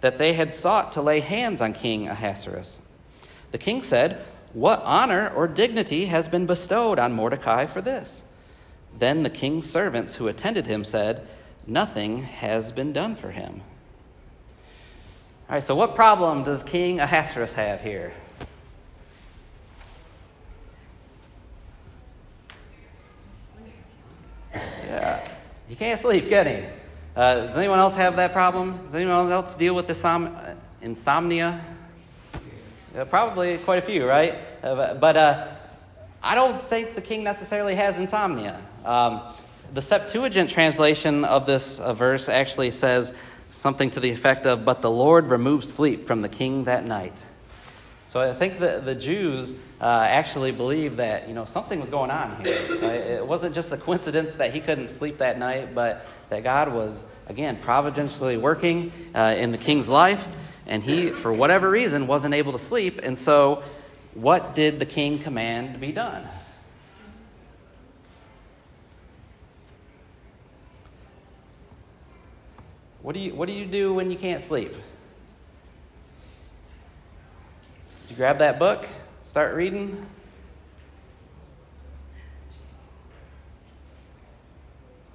that 0.00 0.18
they 0.18 0.34
had 0.34 0.54
sought 0.54 0.92
to 0.92 1.02
lay 1.02 1.20
hands 1.20 1.60
on 1.60 1.72
King 1.72 2.08
Ahasuerus. 2.08 2.80
The 3.50 3.58
king 3.58 3.82
said, 3.82 4.24
What 4.52 4.80
honor 4.84 5.28
or 5.28 5.48
dignity 5.48 6.06
has 6.06 6.28
been 6.28 6.46
bestowed 6.46 6.98
on 6.98 7.12
Mordecai 7.12 7.66
for 7.66 7.80
this? 7.80 8.22
Then 8.96 9.22
the 9.22 9.30
king's 9.30 9.68
servants 9.68 10.14
who 10.14 10.28
attended 10.28 10.66
him 10.66 10.84
said, 10.84 11.26
Nothing 11.66 12.22
has 12.22 12.72
been 12.72 12.92
done 12.92 13.16
for 13.16 13.32
him. 13.32 13.62
All 15.48 15.54
right, 15.54 15.62
so 15.62 15.74
what 15.74 15.96
problem 15.96 16.44
does 16.44 16.62
King 16.62 17.00
Ahasuerus 17.00 17.54
have 17.54 17.80
here? 17.80 18.12
He 25.70 25.76
can't 25.76 26.00
sleep, 26.00 26.28
can 26.28 26.46
he? 26.48 26.68
Uh, 27.14 27.34
does 27.36 27.56
anyone 27.56 27.78
else 27.78 27.94
have 27.94 28.16
that 28.16 28.32
problem? 28.32 28.76
Does 28.86 28.96
anyone 28.96 29.30
else 29.30 29.54
deal 29.54 29.72
with 29.72 29.86
insom- 29.86 30.56
insomnia? 30.82 31.64
Uh, 32.98 33.04
probably 33.04 33.56
quite 33.58 33.78
a 33.78 33.82
few, 33.82 34.04
right? 34.04 34.34
Uh, 34.64 34.94
but 34.94 35.16
uh, 35.16 35.46
I 36.24 36.34
don't 36.34 36.60
think 36.60 36.96
the 36.96 37.00
king 37.00 37.22
necessarily 37.22 37.76
has 37.76 38.00
insomnia. 38.00 38.60
Um, 38.84 39.20
the 39.72 39.80
Septuagint 39.80 40.50
translation 40.50 41.24
of 41.24 41.46
this 41.46 41.78
uh, 41.78 41.94
verse 41.94 42.28
actually 42.28 42.72
says 42.72 43.14
something 43.50 43.92
to 43.92 44.00
the 44.00 44.10
effect 44.10 44.46
of, 44.46 44.64
But 44.64 44.82
the 44.82 44.90
Lord 44.90 45.26
removed 45.26 45.68
sleep 45.68 46.04
from 46.04 46.22
the 46.22 46.28
king 46.28 46.64
that 46.64 46.84
night. 46.84 47.24
So 48.08 48.20
I 48.20 48.32
think 48.32 48.58
that 48.58 48.84
the 48.84 48.96
Jews 48.96 49.54
uh, 49.80 50.04
actually 50.08 50.52
believed 50.52 50.96
that 50.96 51.26
you 51.26 51.34
know 51.34 51.44
something 51.44 51.80
was 51.80 51.90
going 51.90 52.10
on 52.10 52.44
here. 52.44 52.54
It 52.82 53.26
wasn't 53.26 53.54
just 53.54 53.72
a 53.72 53.76
coincidence 53.76 54.34
that 54.34 54.52
he 54.52 54.60
couldn't 54.60 54.88
sleep 54.88 55.18
that 55.18 55.38
night, 55.38 55.74
but 55.74 56.04
that 56.28 56.44
God 56.44 56.72
was 56.72 57.04
again 57.28 57.56
providentially 57.56 58.36
working 58.36 58.92
uh, 59.14 59.34
in 59.36 59.52
the 59.52 59.58
king's 59.58 59.88
life, 59.88 60.28
and 60.66 60.82
he, 60.82 61.10
for 61.10 61.32
whatever 61.32 61.70
reason, 61.70 62.06
wasn't 62.06 62.34
able 62.34 62.52
to 62.52 62.58
sleep. 62.58 63.00
And 63.02 63.18
so, 63.18 63.62
what 64.14 64.54
did 64.54 64.78
the 64.78 64.86
king 64.86 65.18
command 65.18 65.72
to 65.72 65.78
be 65.78 65.92
done? 65.92 66.26
What 73.02 73.14
do 73.14 73.20
you 73.20 73.34
What 73.34 73.46
do 73.46 73.54
you 73.54 73.64
do 73.64 73.94
when 73.94 74.10
you 74.10 74.18
can't 74.18 74.42
sleep? 74.42 74.74
You 78.10 78.16
grab 78.16 78.38
that 78.38 78.58
book, 78.58 78.86
start 79.30 79.54
reading. 79.54 80.04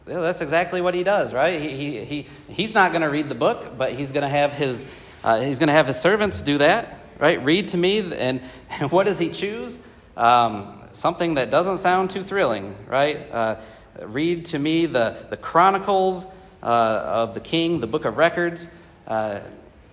Yeah, 0.08 0.22
that's 0.22 0.40
exactly 0.40 0.80
what 0.80 0.94
he 0.94 1.04
does, 1.04 1.34
right? 1.34 1.60
He, 1.60 1.76
he, 1.76 2.06
he, 2.06 2.28
he's 2.48 2.74
not 2.74 2.94
going 2.94 3.02
to 3.02 3.10
read 3.10 3.28
the 3.28 3.36
book, 3.36 3.78
but 3.78 3.92
he's 3.92 4.14
going 4.14 4.22
to 4.22 4.30
have 4.30 4.54
his 4.54 4.86
uh, 5.26 5.42
he's 5.42 5.60
going 5.60 5.68
to 5.68 5.74
have 5.74 5.88
his 5.88 6.00
servants 6.00 6.42
do 6.42 6.60
that, 6.60 6.98
right? 7.20 7.44
Read 7.44 7.68
to 7.70 7.78
me, 7.78 8.00
and, 8.14 8.42
and 8.70 8.90
what 8.90 9.04
does 9.04 9.20
he 9.20 9.32
choose? 9.32 9.78
Um, 10.16 10.82
something 10.94 11.34
that 11.34 11.52
doesn't 11.52 11.80
sound 11.80 12.10
too 12.10 12.24
thrilling, 12.24 12.74
right? 12.88 13.30
Uh, 13.30 13.58
read 14.02 14.46
to 14.46 14.60
me 14.60 14.86
the, 14.86 15.26
the 15.30 15.36
chronicles 15.36 16.26
uh, 16.64 16.68
of 17.06 17.34
the 17.34 17.42
king, 17.42 17.82
the 17.82 17.88
book 17.88 18.06
of 18.06 18.16
records. 18.16 18.66
Uh, 19.06 19.42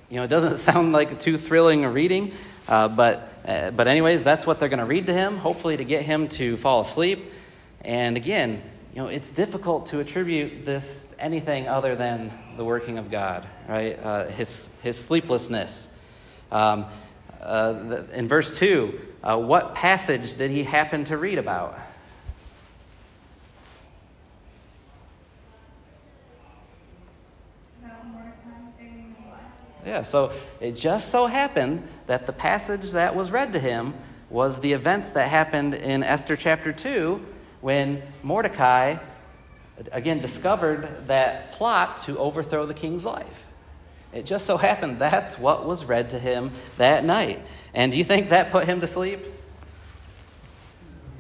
you 0.09 0.19
know, 0.19 0.23
it 0.23 0.29
doesn't 0.29 0.57
sound 0.59 0.93
like 0.93 1.19
too 1.19 1.37
thrilling 1.37 1.85
a 1.85 1.91
reading. 1.91 2.33
Uh, 2.69 2.89
but, 2.89 3.33
uh, 3.47 3.71
but, 3.73 3.89
anyways, 3.89 4.25
that's 4.25 4.47
what 4.47 4.61
they're 4.61 4.69
going 4.69 4.79
to 4.79 4.85
read 4.85 5.07
to 5.07 5.13
him, 5.13 5.37
hopefully 5.37 5.77
to 5.77 5.85
get 5.85 6.03
him 6.03 6.29
to 6.29 6.57
fall 6.57 6.81
asleep. 6.81 7.33
And 7.81 8.17
again, 8.17 8.63
you 8.95 9.03
know, 9.03 9.09
it's 9.09 9.31
difficult 9.31 9.87
to 9.87 10.01
attribute 10.01 10.65
this 10.65 11.15
anything 11.19 11.67
other 11.67 11.97
than 11.97 12.31
the 12.57 12.65
working 12.65 12.99
of 12.99 13.11
God, 13.11 13.47
right? 13.69 13.99
Uh, 14.03 14.27
his, 14.27 14.69
his 14.83 14.97
sleeplessness. 14.97 15.89
Um, 16.51 16.87
uh, 17.41 18.03
in 18.13 18.29
verse 18.29 18.59
2, 18.59 19.01
uh, 19.25 19.39
what 19.39 19.75
passage 19.75 20.37
did 20.37 20.51
he 20.51 20.63
happen 20.63 21.05
to 21.05 21.17
read 21.17 21.39
about? 21.39 21.79
Yeah, 29.85 30.03
so 30.03 30.33
it 30.61 30.73
just 30.73 31.11
so 31.11 31.27
happened 31.27 31.83
that 32.07 32.27
the 32.27 32.33
passage 32.33 32.93
that 32.93 33.17
was 33.17 33.33
read 33.33 33.53
to 33.55 33.59
him 33.59 33.95
was 34.31 34.61
the 34.61 34.73
events 34.73 35.11
that 35.11 35.29
happened 35.29 35.75
in 35.75 36.03
Esther 36.03 36.37
chapter 36.37 36.73
2 36.73 37.25
when 37.61 38.03
Mordecai 38.23 38.97
again 39.91 40.21
discovered 40.21 41.07
that 41.09 41.53
plot 41.53 41.99
to 41.99 42.19
overthrow 42.19 42.67
the 42.67 42.75
king's 42.75 43.05
life. 43.05 43.47
It 44.13 44.27
just 44.27 44.47
so 44.47 44.57
happened 44.57 44.99
that's 44.99 45.39
what 45.39 45.67
was 45.67 45.85
read 45.85 46.11
to 46.11 46.19
him 46.19 46.51
that 46.77 47.05
night. 47.05 47.41
And 47.75 47.91
do 47.91 47.99
you 47.99 48.05
think 48.05 48.29
that 48.29 48.51
put 48.51 48.67
him 48.67 48.81
to 48.81 48.87
sleep? 48.87 49.21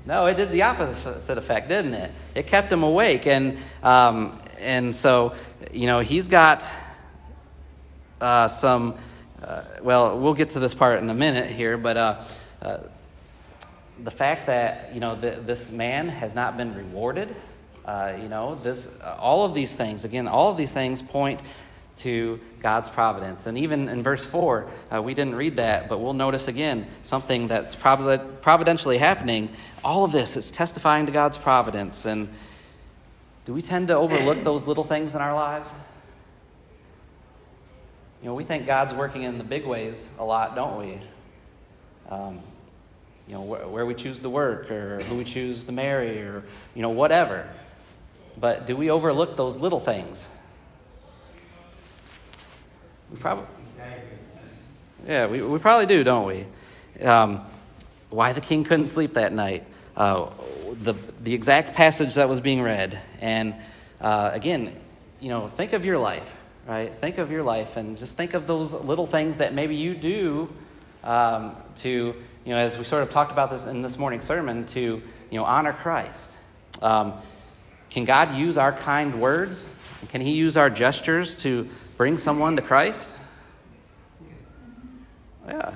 No, 0.04 0.26
it 0.26 0.36
did 0.36 0.50
the 0.50 0.62
opposite 0.62 1.38
effect, 1.38 1.68
didn't 1.68 1.94
it? 1.94 2.10
It 2.34 2.46
kept 2.46 2.72
him 2.72 2.82
awake. 2.82 3.26
And, 3.26 3.58
um, 3.82 4.38
and 4.58 4.94
so, 4.94 5.34
you 5.72 5.86
know, 5.86 6.00
he's 6.00 6.28
got 6.28 6.68
uh, 8.20 8.48
some, 8.48 8.94
uh, 9.42 9.62
well, 9.82 10.18
we'll 10.18 10.34
get 10.34 10.50
to 10.50 10.60
this 10.60 10.74
part 10.74 11.02
in 11.02 11.10
a 11.10 11.14
minute 11.14 11.50
here, 11.50 11.76
but 11.76 11.96
uh, 11.96 12.24
uh 12.60 12.78
the 14.02 14.10
fact 14.10 14.46
that, 14.46 14.92
you 14.92 15.00
know, 15.00 15.14
the, 15.14 15.30
this 15.30 15.70
man 15.70 16.08
has 16.08 16.34
not 16.34 16.56
been 16.56 16.74
rewarded, 16.74 17.34
uh, 17.84 18.14
you 18.20 18.28
know, 18.28 18.56
this, 18.56 18.88
all 19.18 19.44
of 19.44 19.54
these 19.54 19.76
things, 19.76 20.04
again, 20.04 20.26
all 20.26 20.50
of 20.50 20.56
these 20.56 20.72
things 20.72 21.02
point 21.02 21.40
to 21.96 22.40
God's 22.60 22.88
providence. 22.88 23.46
And 23.46 23.58
even 23.58 23.88
in 23.88 24.02
verse 24.02 24.24
4, 24.24 24.68
uh, 24.94 25.02
we 25.02 25.14
didn't 25.14 25.34
read 25.34 25.56
that, 25.56 25.88
but 25.88 25.98
we'll 25.98 26.14
notice 26.14 26.48
again 26.48 26.86
something 27.02 27.48
that's 27.48 27.74
providentially 27.74 28.98
happening. 28.98 29.50
All 29.84 30.04
of 30.04 30.12
this 30.12 30.36
is 30.36 30.50
testifying 30.50 31.06
to 31.06 31.12
God's 31.12 31.38
providence. 31.38 32.06
And 32.06 32.28
do 33.44 33.52
we 33.52 33.62
tend 33.62 33.88
to 33.88 33.94
overlook 33.94 34.44
those 34.44 34.66
little 34.66 34.84
things 34.84 35.14
in 35.14 35.20
our 35.20 35.34
lives? 35.34 35.70
You 38.22 38.28
know, 38.28 38.34
we 38.34 38.44
think 38.44 38.66
God's 38.66 38.94
working 38.94 39.24
in 39.24 39.38
the 39.38 39.44
big 39.44 39.66
ways 39.66 40.08
a 40.18 40.24
lot, 40.24 40.54
don't 40.54 40.78
we? 40.78 40.98
Um, 42.08 42.38
you 43.26 43.34
know, 43.34 43.42
wh- 43.42 43.72
where 43.72 43.84
we 43.84 43.94
choose 43.94 44.22
to 44.22 44.30
work 44.30 44.70
or 44.70 45.00
who 45.00 45.16
we 45.16 45.24
choose 45.24 45.64
to 45.64 45.72
marry 45.72 46.20
or, 46.20 46.44
you 46.74 46.82
know, 46.82 46.90
whatever. 46.90 47.48
But 48.40 48.66
do 48.66 48.76
we 48.76 48.90
overlook 48.90 49.36
those 49.36 49.56
little 49.56 49.80
things? 49.80 50.28
We 53.10 53.18
probably. 53.18 53.46
Yeah, 55.06 55.26
we, 55.26 55.42
we 55.42 55.58
probably 55.58 55.86
do, 55.86 56.04
don't 56.04 56.26
we? 56.26 56.46
Um, 57.04 57.40
why 58.08 58.32
the 58.32 58.40
king 58.40 58.62
couldn't 58.62 58.86
sleep 58.86 59.14
that 59.14 59.32
night. 59.32 59.66
Uh, 59.96 60.26
the, 60.84 60.94
the 61.20 61.34
exact 61.34 61.74
passage 61.74 62.14
that 62.16 62.28
was 62.28 62.40
being 62.40 62.62
read. 62.62 62.98
And 63.20 63.54
uh, 64.00 64.30
again, 64.32 64.74
you 65.20 65.28
know, 65.28 65.48
think 65.48 65.72
of 65.72 65.84
your 65.84 65.98
life 65.98 66.38
right? 66.66 66.92
Think 66.94 67.18
of 67.18 67.30
your 67.30 67.42
life 67.42 67.76
and 67.76 67.96
just 67.96 68.16
think 68.16 68.34
of 68.34 68.46
those 68.46 68.72
little 68.72 69.06
things 69.06 69.38
that 69.38 69.54
maybe 69.54 69.74
you 69.74 69.94
do 69.94 70.52
um, 71.02 71.56
to, 71.76 71.90
you 72.44 72.52
know, 72.52 72.56
as 72.56 72.78
we 72.78 72.84
sort 72.84 73.02
of 73.02 73.10
talked 73.10 73.32
about 73.32 73.50
this 73.50 73.66
in 73.66 73.82
this 73.82 73.98
morning's 73.98 74.24
sermon, 74.24 74.64
to, 74.66 74.80
you 74.80 75.38
know, 75.38 75.44
honor 75.44 75.72
Christ. 75.72 76.36
Um, 76.80 77.14
can 77.90 78.04
God 78.04 78.34
use 78.36 78.56
our 78.56 78.72
kind 78.72 79.20
words? 79.20 79.66
Can 80.08 80.20
He 80.20 80.32
use 80.32 80.56
our 80.56 80.70
gestures 80.70 81.42
to 81.42 81.68
bring 81.96 82.18
someone 82.18 82.56
to 82.56 82.62
Christ? 82.62 83.14
Yeah, 85.46 85.74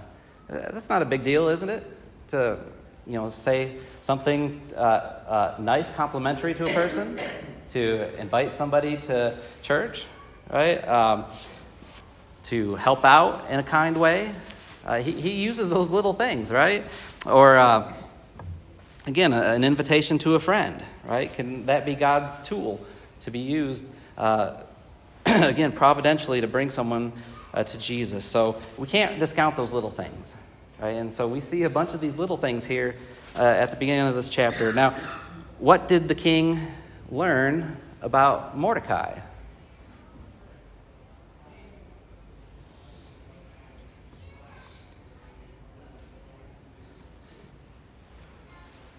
that's 0.49 0.89
not 0.89 1.03
a 1.03 1.05
big 1.05 1.25
deal, 1.25 1.49
isn't 1.49 1.69
it? 1.69 1.85
To, 2.29 2.59
you 3.07 3.15
know, 3.15 3.31
say 3.31 3.77
something 4.01 4.61
uh, 4.77 4.79
uh, 4.79 5.55
nice, 5.59 5.89
complimentary 5.91 6.55
to 6.55 6.67
a 6.67 6.73
person, 6.73 7.19
to 7.71 8.19
invite 8.19 8.53
somebody 8.53 8.97
to 8.97 9.37
church 9.63 10.07
right? 10.51 10.87
Um, 10.87 11.25
to 12.45 12.77
help 12.77 13.05
out 13.05 13.51
in 13.51 13.59
a 13.59 13.63
kind 13.63 13.97
way. 13.97 14.33
Uh, 14.85 14.99
he, 14.99 15.13
he 15.13 15.31
uses 15.31 15.71
those 15.71 15.91
little 15.91 16.13
things, 16.13 16.53
right? 16.53 16.85
Or, 17.27 17.57
uh, 17.57 17.93
again, 19.07 19.33
an 19.33 19.65
invitation 19.65 20.19
to 20.19 20.37
a 20.37 20.41
friend, 20.41 20.83
right? 21.05 21.33
Can 21.33 21.67
that 21.67 21.85
be 21.85 21.95
God's 21.95 22.41
tool 22.41 22.81
to 23.21 23.31
be 23.31 23.41
used, 23.41 23.87
uh, 24.17 24.63
again, 25.27 25.73
providentially 25.73 26.41
to 26.41 26.47
bring 26.47 26.71
someone 26.71 27.13
uh, 27.53 27.65
to 27.65 27.79
Jesus? 27.79 28.25
So 28.25 28.61
we 28.79 28.87
can't 28.87 29.19
discount 29.19 29.57
those 29.57 29.73
little 29.73 29.91
things, 29.91 30.37
right? 30.79 30.91
And 30.91 31.13
so 31.13 31.27
we 31.27 31.41
see 31.41 31.63
a 31.65 31.71
bunch 31.71 31.95
of 31.95 32.01
these 32.01 32.17
little 32.17 32.37
things 32.37 32.65
here 32.65 32.97
uh, 33.37 33.43
at 33.43 33.71
the 33.71 33.77
beginning 33.77 34.07
of 34.07 34.15
this 34.15 34.29
chapter. 34.29 34.73
Now, 34.73 34.95
what 35.59 35.89
did 35.89 36.09
the 36.09 36.15
king 36.15 36.59
learn 37.11 37.77
about 38.03 38.57
Mordecai? 38.57 39.19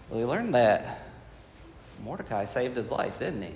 Well, 0.10 0.19
he 0.19 0.25
learned 0.25 0.55
that 0.55 1.01
Mordecai 2.03 2.46
saved 2.46 2.77
his 2.77 2.89
life, 2.91 3.19
didn't 3.19 3.41
he? 3.41 3.53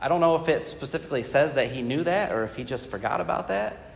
I 0.00 0.08
don't 0.08 0.20
know 0.20 0.36
if 0.36 0.48
it 0.48 0.62
specifically 0.62 1.22
says 1.22 1.54
that 1.54 1.70
he 1.70 1.82
knew 1.82 2.04
that 2.04 2.32
or 2.32 2.44
if 2.44 2.56
he 2.56 2.64
just 2.64 2.88
forgot 2.88 3.20
about 3.20 3.48
that, 3.48 3.87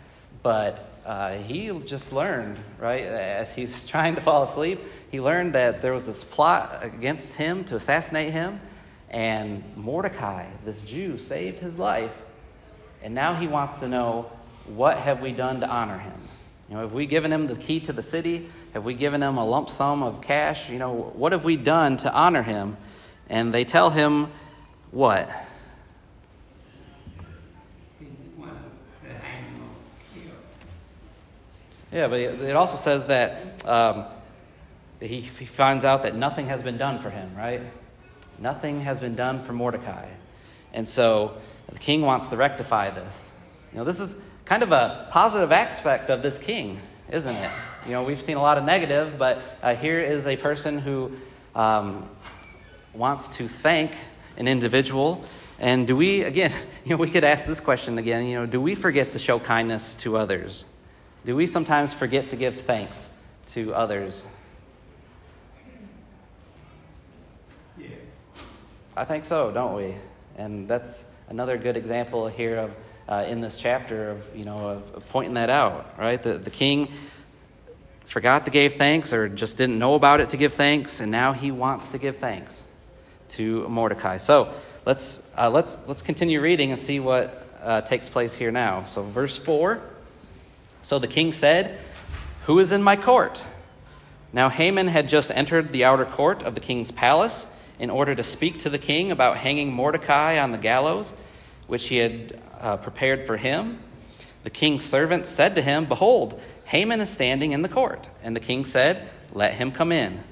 but 0.42 0.88
uh, 1.06 1.34
he 1.34 1.68
just 1.86 2.12
learned, 2.12 2.58
right, 2.78 3.04
as 3.04 3.54
he's 3.54 3.86
trying 3.92 4.14
to 4.14 4.20
fall 4.20 4.42
asleep, 4.42 4.80
he 5.10 5.20
learned 5.20 5.54
that 5.54 5.80
there 5.80 5.92
was 5.92 6.06
this 6.06 6.24
plot 6.24 6.80
against 6.82 7.34
him 7.34 7.64
to 7.64 7.76
assassinate 7.76 8.32
him, 8.32 8.60
and 9.10 9.62
Mordecai, 9.76 10.46
this 10.64 10.82
Jew, 10.82 11.18
saved 11.18 11.60
his 11.60 11.78
life, 11.78 12.22
and 13.02 13.14
now 13.14 13.34
he 13.34 13.46
wants 13.46 13.80
to 13.80 13.88
know 13.88 14.30
what 14.66 14.96
have 14.96 15.20
we 15.20 15.32
done 15.32 15.60
to 15.60 15.68
honor 15.68 15.98
him? 15.98 16.14
You 16.68 16.76
know, 16.76 16.82
have 16.82 16.92
we 16.92 17.06
given 17.06 17.32
him 17.32 17.46
the 17.46 17.56
key 17.56 17.80
to 17.80 17.92
the 17.92 18.02
city? 18.02 18.48
Have 18.72 18.84
we 18.84 18.94
given 18.94 19.22
him 19.22 19.36
a 19.36 19.44
lump 19.44 19.68
sum 19.68 20.02
of 20.02 20.22
cash? 20.22 20.70
You 20.70 20.78
know, 20.78 21.12
what 21.14 21.32
have 21.32 21.44
we 21.44 21.56
done 21.56 21.98
to 21.98 22.12
honor 22.12 22.42
him? 22.42 22.76
And 23.28 23.52
they 23.52 23.64
tell 23.64 23.90
him 23.90 24.28
what? 24.90 25.28
He's 27.98 28.28
one 28.36 28.50
of 28.50 28.56
the 29.02 29.10
animals 29.10 29.84
killed. 30.14 30.36
Yeah, 31.92 32.08
but 32.08 32.20
it 32.20 32.56
also 32.56 32.76
says 32.76 33.08
that 33.08 33.66
um, 33.66 34.06
he, 34.98 35.20
he 35.20 35.44
finds 35.44 35.84
out 35.84 36.04
that 36.04 36.14
nothing 36.14 36.46
has 36.46 36.62
been 36.62 36.78
done 36.78 36.98
for 36.98 37.10
him, 37.10 37.30
right? 37.36 37.60
Nothing 38.38 38.80
has 38.80 38.98
been 38.98 39.14
done 39.14 39.42
for 39.42 39.52
Mordecai. 39.52 40.08
And 40.72 40.88
so 40.88 41.36
the 41.70 41.78
king 41.78 42.00
wants 42.00 42.30
to 42.30 42.36
rectify 42.36 42.90
this. 42.90 43.38
You 43.72 43.78
know, 43.78 43.84
this 43.84 44.00
is 44.00 44.16
kind 44.46 44.62
of 44.62 44.72
a 44.72 45.06
positive 45.10 45.52
aspect 45.52 46.08
of 46.08 46.22
this 46.22 46.38
king, 46.38 46.80
isn't 47.10 47.36
it? 47.36 47.50
You 47.84 47.92
know, 47.92 48.04
we've 48.04 48.22
seen 48.22 48.36
a 48.36 48.42
lot 48.42 48.56
of 48.56 48.64
negative, 48.64 49.18
but 49.18 49.42
uh, 49.62 49.74
here 49.74 50.00
is 50.00 50.26
a 50.26 50.36
person 50.36 50.78
who 50.78 51.12
um, 51.54 52.08
wants 52.94 53.28
to 53.28 53.48
thank 53.48 53.92
an 54.38 54.48
individual. 54.48 55.24
And 55.58 55.86
do 55.86 55.94
we, 55.94 56.22
again, 56.22 56.52
you 56.84 56.90
know, 56.90 56.96
we 56.96 57.10
could 57.10 57.24
ask 57.24 57.46
this 57.46 57.60
question 57.60 57.98
again, 57.98 58.24
you 58.24 58.34
know, 58.34 58.46
do 58.46 58.62
we 58.62 58.74
forget 58.74 59.12
to 59.12 59.18
show 59.18 59.38
kindness 59.38 59.94
to 59.96 60.16
others? 60.16 60.64
Do 61.24 61.36
we 61.36 61.46
sometimes 61.46 61.94
forget 61.94 62.30
to 62.30 62.36
give 62.36 62.62
thanks 62.62 63.08
to 63.46 63.72
others? 63.74 64.26
Yeah. 67.78 67.88
I 68.96 69.04
think 69.04 69.24
so, 69.24 69.52
don't 69.52 69.76
we? 69.76 69.94
And 70.36 70.66
that's 70.66 71.04
another 71.28 71.56
good 71.58 71.76
example 71.76 72.26
here 72.26 72.56
of 72.56 72.76
uh, 73.08 73.24
in 73.28 73.40
this 73.40 73.60
chapter 73.60 74.10
of 74.10 74.36
you 74.36 74.44
know 74.44 74.68
of, 74.68 74.94
of 74.94 75.08
pointing 75.10 75.34
that 75.34 75.48
out, 75.48 75.94
right? 75.96 76.20
The 76.20 76.38
the 76.38 76.50
king 76.50 76.88
forgot 78.04 78.44
to 78.46 78.50
give 78.50 78.74
thanks 78.74 79.12
or 79.12 79.28
just 79.28 79.56
didn't 79.56 79.78
know 79.78 79.94
about 79.94 80.20
it 80.20 80.30
to 80.30 80.36
give 80.36 80.54
thanks, 80.54 81.00
and 81.00 81.12
now 81.12 81.32
he 81.32 81.52
wants 81.52 81.90
to 81.90 81.98
give 81.98 82.16
thanks 82.16 82.64
to 83.28 83.68
Mordecai. 83.68 84.16
So 84.16 84.52
let's 84.86 85.30
uh, 85.38 85.50
let's 85.50 85.78
let's 85.86 86.02
continue 86.02 86.40
reading 86.40 86.72
and 86.72 86.80
see 86.80 86.98
what 86.98 87.46
uh, 87.62 87.80
takes 87.82 88.08
place 88.08 88.34
here 88.34 88.50
now. 88.50 88.84
So 88.86 89.02
verse 89.02 89.38
four. 89.38 89.80
So 90.82 90.98
the 90.98 91.06
king 91.06 91.32
said, 91.32 91.78
"Who 92.46 92.58
is 92.58 92.72
in 92.72 92.82
my 92.82 92.96
court?" 92.96 93.42
Now 94.32 94.48
Haman 94.48 94.88
had 94.88 95.08
just 95.08 95.30
entered 95.30 95.72
the 95.72 95.84
outer 95.84 96.04
court 96.04 96.42
of 96.42 96.54
the 96.54 96.60
king's 96.60 96.90
palace 96.90 97.46
in 97.78 97.90
order 97.90 98.14
to 98.14 98.22
speak 98.22 98.58
to 98.60 98.70
the 98.70 98.78
king 98.78 99.10
about 99.10 99.38
hanging 99.38 99.72
Mordecai 99.72 100.38
on 100.38 100.52
the 100.52 100.58
gallows, 100.58 101.12
which 101.66 101.88
he 101.88 101.96
had 101.96 102.40
uh, 102.60 102.76
prepared 102.76 103.26
for 103.26 103.36
him. 103.36 103.78
The 104.44 104.50
king's 104.50 104.84
servant 104.84 105.26
said 105.26 105.54
to 105.56 105.62
him, 105.62 105.84
Behold, 105.84 106.40
Haman 106.64 107.00
is 107.00 107.10
standing 107.10 107.52
in 107.52 107.62
the 107.62 107.68
court. 107.68 108.08
And 108.22 108.34
the 108.34 108.40
king 108.40 108.64
said, 108.64 109.08
Let 109.32 109.54
him 109.54 109.72
come 109.72 109.92
in. 109.92 110.22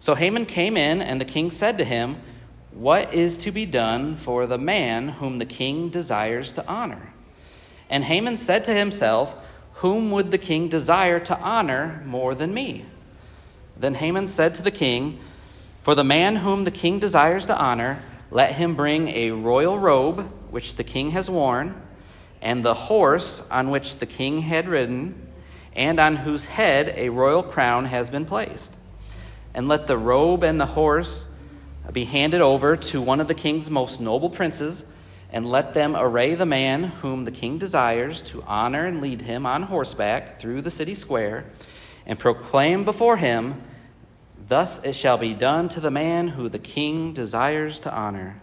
So 0.00 0.14
Haman 0.14 0.46
came 0.46 0.76
in, 0.76 1.00
and 1.00 1.20
the 1.20 1.24
king 1.24 1.50
said 1.50 1.78
to 1.78 1.84
him, 1.84 2.16
What 2.72 3.12
is 3.12 3.36
to 3.38 3.50
be 3.50 3.66
done 3.66 4.16
for 4.16 4.46
the 4.46 4.58
man 4.58 5.08
whom 5.08 5.38
the 5.38 5.46
king 5.46 5.88
desires 5.88 6.52
to 6.54 6.66
honor? 6.68 7.12
And 7.90 8.04
Haman 8.04 8.36
said 8.36 8.64
to 8.64 8.74
himself, 8.74 9.34
Whom 9.78 10.10
would 10.10 10.32
the 10.32 10.38
king 10.38 10.68
desire 10.68 11.20
to 11.20 11.38
honor 11.38 12.02
more 12.04 12.34
than 12.34 12.52
me? 12.52 12.84
Then 13.76 13.94
Haman 13.94 14.26
said 14.26 14.56
to 14.56 14.62
the 14.62 14.72
king, 14.72 15.20
For 15.82 15.94
the 15.94 16.02
man 16.02 16.36
whom 16.36 16.64
the 16.64 16.72
king 16.72 16.98
desires 16.98 17.46
to 17.46 17.56
honor, 17.56 18.02
let 18.32 18.56
him 18.56 18.74
bring 18.74 19.06
a 19.08 19.30
royal 19.30 19.78
robe 19.78 20.28
which 20.50 20.74
the 20.74 20.82
king 20.82 21.10
has 21.10 21.30
worn, 21.30 21.80
and 22.42 22.64
the 22.64 22.74
horse 22.74 23.48
on 23.50 23.70
which 23.70 23.98
the 23.98 24.06
king 24.06 24.40
had 24.40 24.66
ridden, 24.66 25.28
and 25.74 26.00
on 26.00 26.16
whose 26.16 26.46
head 26.46 26.92
a 26.96 27.10
royal 27.10 27.44
crown 27.44 27.84
has 27.84 28.10
been 28.10 28.24
placed. 28.24 28.74
And 29.54 29.68
let 29.68 29.86
the 29.86 29.96
robe 29.96 30.42
and 30.42 30.60
the 30.60 30.66
horse 30.66 31.26
be 31.92 32.02
handed 32.02 32.40
over 32.40 32.76
to 32.76 33.00
one 33.00 33.20
of 33.20 33.28
the 33.28 33.34
king's 33.34 33.70
most 33.70 34.00
noble 34.00 34.28
princes, 34.28 34.90
and 35.30 35.44
let 35.44 35.72
them 35.72 35.94
array 35.96 36.34
the 36.34 36.46
man 36.46 36.84
whom 36.84 37.24
the 37.24 37.30
king 37.30 37.58
desires 37.58 38.22
to 38.22 38.42
honor 38.46 38.86
and 38.86 39.00
lead 39.00 39.22
him 39.22 39.44
on 39.44 39.64
horseback 39.64 40.40
through 40.40 40.62
the 40.62 40.70
city 40.70 40.94
square, 40.94 41.44
and 42.06 42.18
proclaim 42.18 42.84
before 42.84 43.18
him, 43.18 43.60
Thus 44.48 44.82
it 44.82 44.94
shall 44.94 45.18
be 45.18 45.34
done 45.34 45.68
to 45.70 45.80
the 45.80 45.90
man 45.90 46.28
who 46.28 46.48
the 46.48 46.58
king 46.58 47.12
desires 47.12 47.80
to 47.80 47.92
honor. 47.94 48.40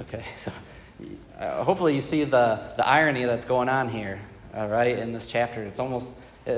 Okay, 0.00 0.24
so 0.36 0.50
uh, 1.38 1.62
hopefully 1.62 1.94
you 1.94 2.00
see 2.00 2.24
the, 2.24 2.60
the 2.76 2.86
irony 2.86 3.24
that's 3.24 3.44
going 3.44 3.68
on 3.68 3.88
here, 3.88 4.20
uh, 4.56 4.66
right, 4.66 4.98
in 4.98 5.12
this 5.12 5.30
chapter. 5.30 5.62
It's 5.62 5.78
almost, 5.78 6.16
uh, 6.48 6.50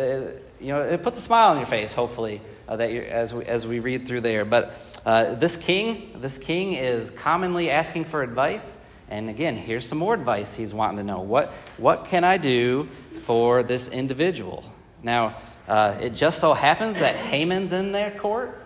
you 0.58 0.68
know, 0.72 0.80
it 0.80 1.02
puts 1.02 1.18
a 1.18 1.20
smile 1.20 1.50
on 1.50 1.58
your 1.58 1.66
face, 1.66 1.92
hopefully, 1.92 2.40
uh, 2.72 2.76
that 2.76 2.90
as, 2.90 3.34
we, 3.34 3.44
as 3.44 3.66
we 3.66 3.80
read 3.80 4.08
through 4.08 4.22
there. 4.22 4.46
But 4.46 4.74
uh, 5.04 5.34
this 5.34 5.56
king, 5.58 6.16
this 6.20 6.38
king 6.38 6.72
is 6.72 7.10
commonly 7.10 7.68
asking 7.68 8.06
for 8.06 8.22
advice. 8.22 8.78
And 9.10 9.28
again, 9.28 9.56
here's 9.56 9.86
some 9.86 9.98
more 9.98 10.14
advice 10.14 10.54
he's 10.54 10.72
wanting 10.72 10.96
to 10.96 11.04
know. 11.04 11.20
What, 11.20 11.50
what 11.76 12.06
can 12.06 12.24
I 12.24 12.38
do 12.38 12.84
for 13.24 13.62
this 13.62 13.88
individual? 13.88 14.64
Now, 15.02 15.34
uh, 15.68 15.98
it 16.00 16.14
just 16.14 16.38
so 16.38 16.54
happens 16.54 16.98
that 17.00 17.14
Haman's 17.14 17.72
in 17.72 17.92
their 17.92 18.10
court. 18.10 18.58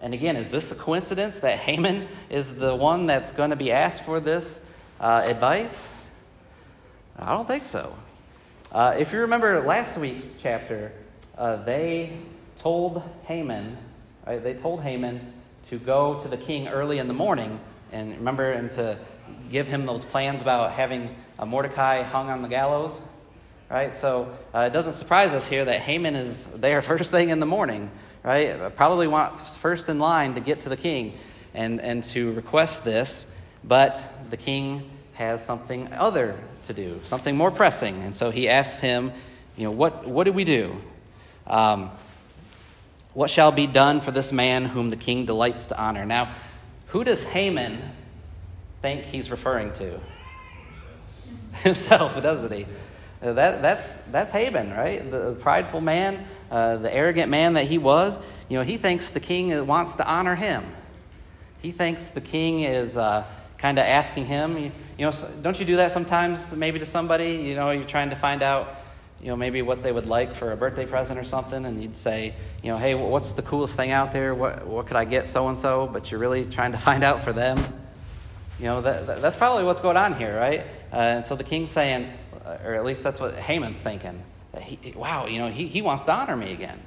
And 0.00 0.14
again, 0.14 0.36
is 0.36 0.50
this 0.50 0.72
a 0.72 0.74
coincidence 0.74 1.40
that 1.40 1.58
Haman 1.58 2.08
is 2.30 2.54
the 2.54 2.74
one 2.74 3.04
that's 3.04 3.32
going 3.32 3.50
to 3.50 3.56
be 3.56 3.72
asked 3.72 4.04
for 4.04 4.20
this 4.20 4.66
uh, 5.00 5.22
advice? 5.26 5.92
I 7.18 7.30
don't 7.32 7.46
think 7.46 7.66
so. 7.66 7.94
Uh, 8.72 8.94
if 8.98 9.12
you 9.12 9.20
remember 9.20 9.60
last 9.60 9.98
week's 9.98 10.38
chapter, 10.40 10.92
uh, 11.36 11.56
they 11.56 12.18
told 12.56 13.02
Haman, 13.24 13.76
right, 14.26 14.42
they 14.42 14.54
told 14.54 14.82
Haman 14.82 15.32
to 15.64 15.78
go 15.78 16.18
to 16.18 16.28
the 16.28 16.36
king 16.36 16.68
early 16.68 16.98
in 16.98 17.08
the 17.08 17.14
morning 17.14 17.58
and 17.92 18.16
remember 18.16 18.50
and 18.50 18.70
to 18.72 18.98
give 19.50 19.66
him 19.66 19.86
those 19.86 20.04
plans 20.04 20.42
about 20.42 20.72
having 20.72 21.14
Mordecai 21.44 22.02
hung 22.02 22.30
on 22.30 22.42
the 22.42 22.48
gallows. 22.48 23.00
Right? 23.70 23.94
So 23.94 24.36
uh, 24.54 24.68
it 24.70 24.72
doesn't 24.72 24.92
surprise 24.92 25.32
us 25.32 25.48
here 25.48 25.64
that 25.64 25.80
Haman 25.80 26.14
is 26.14 26.48
there 26.60 26.82
first 26.82 27.10
thing 27.10 27.30
in 27.30 27.40
the 27.40 27.46
morning 27.46 27.90
right? 28.24 28.74
Probably 28.74 29.06
wants 29.06 29.56
first 29.56 29.88
in 29.88 30.00
line 30.00 30.34
to 30.34 30.40
get 30.40 30.60
to 30.62 30.68
the 30.68 30.76
king 30.76 31.12
and, 31.52 31.80
and 31.80 32.02
to 32.04 32.32
request 32.32 32.84
this, 32.84 33.30
but 33.62 34.04
the 34.30 34.36
king 34.36 34.90
has 35.12 35.44
something 35.44 35.92
other 35.92 36.36
to 36.62 36.72
do, 36.72 36.98
something 37.04 37.36
more 37.36 37.52
pressing. 37.52 38.02
And 38.02 38.16
so 38.16 38.30
he 38.30 38.48
asks 38.48 38.80
him, 38.80 39.12
you 39.56 39.64
know, 39.64 39.70
what, 39.70 40.08
what 40.08 40.24
do 40.24 40.32
we 40.32 40.42
do? 40.42 40.74
Um, 41.46 41.90
what 43.14 43.30
shall 43.30 43.52
be 43.52 43.66
done 43.66 44.00
for 44.00 44.10
this 44.10 44.32
man 44.32 44.66
whom 44.66 44.90
the 44.90 44.96
king 44.96 45.24
delights 45.24 45.66
to 45.66 45.80
honor? 45.80 46.04
Now, 46.04 46.32
who 46.88 47.04
does 47.04 47.24
Haman 47.24 47.80
think 48.82 49.04
he's 49.04 49.30
referring 49.30 49.72
to? 49.74 49.98
Himself, 51.62 52.20
doesn't 52.20 52.52
he? 52.52 52.66
Uh, 53.22 53.32
that, 53.32 53.62
that's, 53.62 53.96
that's 54.12 54.32
Haman, 54.32 54.70
right? 54.72 55.10
The, 55.10 55.34
prideful 55.40 55.80
man, 55.80 56.24
uh, 56.50 56.76
the 56.76 56.94
arrogant 56.94 57.30
man 57.30 57.54
that 57.54 57.66
he 57.66 57.78
was. 57.78 58.18
You 58.48 58.58
know, 58.58 58.64
he 58.64 58.76
thinks 58.76 59.10
the 59.10 59.20
king 59.20 59.66
wants 59.66 59.94
to 59.96 60.06
honor 60.06 60.34
him. 60.34 60.64
He 61.62 61.72
thinks 61.72 62.10
the 62.10 62.20
king 62.20 62.60
is 62.60 62.98
uh, 62.98 63.24
kind 63.56 63.78
of 63.78 63.86
asking 63.86 64.26
him, 64.26 64.58
you, 64.58 64.72
you, 64.98 65.06
know, 65.06 65.12
don't 65.40 65.58
you 65.58 65.64
do 65.64 65.76
that 65.76 65.90
sometimes 65.90 66.54
maybe 66.54 66.78
to 66.78 66.84
somebody? 66.84 67.36
You 67.36 67.54
know, 67.54 67.70
you're 67.70 67.84
trying 67.84 68.10
to 68.10 68.16
find 68.16 68.42
out, 68.42 68.76
you 69.20 69.28
know, 69.28 69.36
maybe 69.36 69.62
what 69.62 69.82
they 69.82 69.92
would 69.92 70.06
like 70.06 70.34
for 70.34 70.52
a 70.52 70.56
birthday 70.56 70.84
present 70.84 71.18
or 71.18 71.24
something, 71.24 71.64
and 71.64 71.82
you'd 71.82 71.96
say, 71.96 72.34
you 72.62 72.70
know, 72.70 72.76
hey, 72.76 72.94
what's 72.94 73.32
the 73.32 73.42
coolest 73.42 73.76
thing 73.76 73.90
out 73.90 74.12
there? 74.12 74.34
What, 74.34 74.66
what 74.66 74.86
could 74.86 74.96
I 74.96 75.04
get 75.04 75.26
so 75.26 75.48
and 75.48 75.56
so? 75.56 75.86
But 75.86 76.10
you're 76.10 76.20
really 76.20 76.44
trying 76.44 76.72
to 76.72 76.78
find 76.90 77.02
out 77.02 77.22
for 77.22 77.32
them. 77.32 77.58
You 78.58 78.66
know, 78.66 78.80
that, 78.82 79.06
that, 79.06 79.22
that's 79.22 79.36
probably 79.36 79.64
what's 79.64 79.80
going 79.80 79.96
on 79.96 80.14
here, 80.14 80.36
right? 80.36 80.60
Uh, 80.92 80.96
and 80.96 81.24
so 81.24 81.34
the 81.36 81.44
king's 81.44 81.70
saying, 81.70 82.10
or 82.64 82.74
at 82.74 82.84
least 82.84 83.02
that's 83.02 83.20
what 83.20 83.34
Haman's 83.34 83.80
thinking. 83.80 84.22
He, 84.60 84.92
wow, 84.92 85.26
you 85.26 85.38
know, 85.38 85.48
he, 85.48 85.66
he 85.66 85.82
wants 85.82 86.04
to 86.04 86.12
honor 86.12 86.36
me 86.36 86.52
again. 86.52 86.80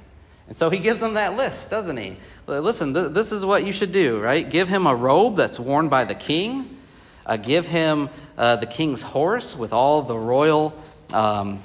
And 0.46 0.56
so 0.56 0.70
he 0.70 0.78
gives 0.78 1.02
him 1.02 1.14
that 1.14 1.36
list, 1.36 1.70
doesn't 1.70 1.98
he? 1.98 2.16
Listen, 2.46 2.94
th- 2.94 3.12
this 3.12 3.32
is 3.32 3.44
what 3.44 3.66
you 3.66 3.72
should 3.72 3.92
do, 3.92 4.18
right? 4.18 4.48
Give 4.48 4.66
him 4.66 4.86
a 4.86 4.94
robe 4.94 5.36
that's 5.36 5.60
worn 5.60 5.90
by 5.90 6.04
the 6.04 6.14
king. 6.14 6.78
Uh, 7.26 7.36
give 7.36 7.66
him 7.66 8.08
uh, 8.38 8.56
the 8.56 8.66
king's 8.66 9.02
horse 9.02 9.54
with 9.54 9.74
all 9.74 10.00
the 10.00 10.16
royal 10.16 10.74
um, 11.12 11.62